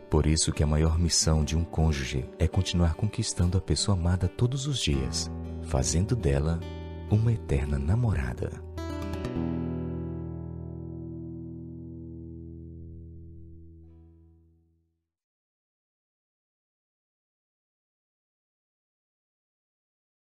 por 0.09 0.25
isso 0.25 0.51
que 0.51 0.63
a 0.63 0.67
maior 0.67 0.97
missão 0.97 1.43
de 1.43 1.55
um 1.55 1.63
cônjuge 1.63 2.27
é 2.39 2.47
continuar 2.47 2.95
conquistando 2.95 3.59
a 3.59 3.61
pessoa 3.61 3.95
amada 3.95 4.27
todos 4.27 4.65
os 4.65 4.79
dias, 4.79 5.29
fazendo 5.67 6.15
dela 6.15 6.59
uma 7.11 7.31
eterna 7.31 7.77
namorada. 7.77 8.64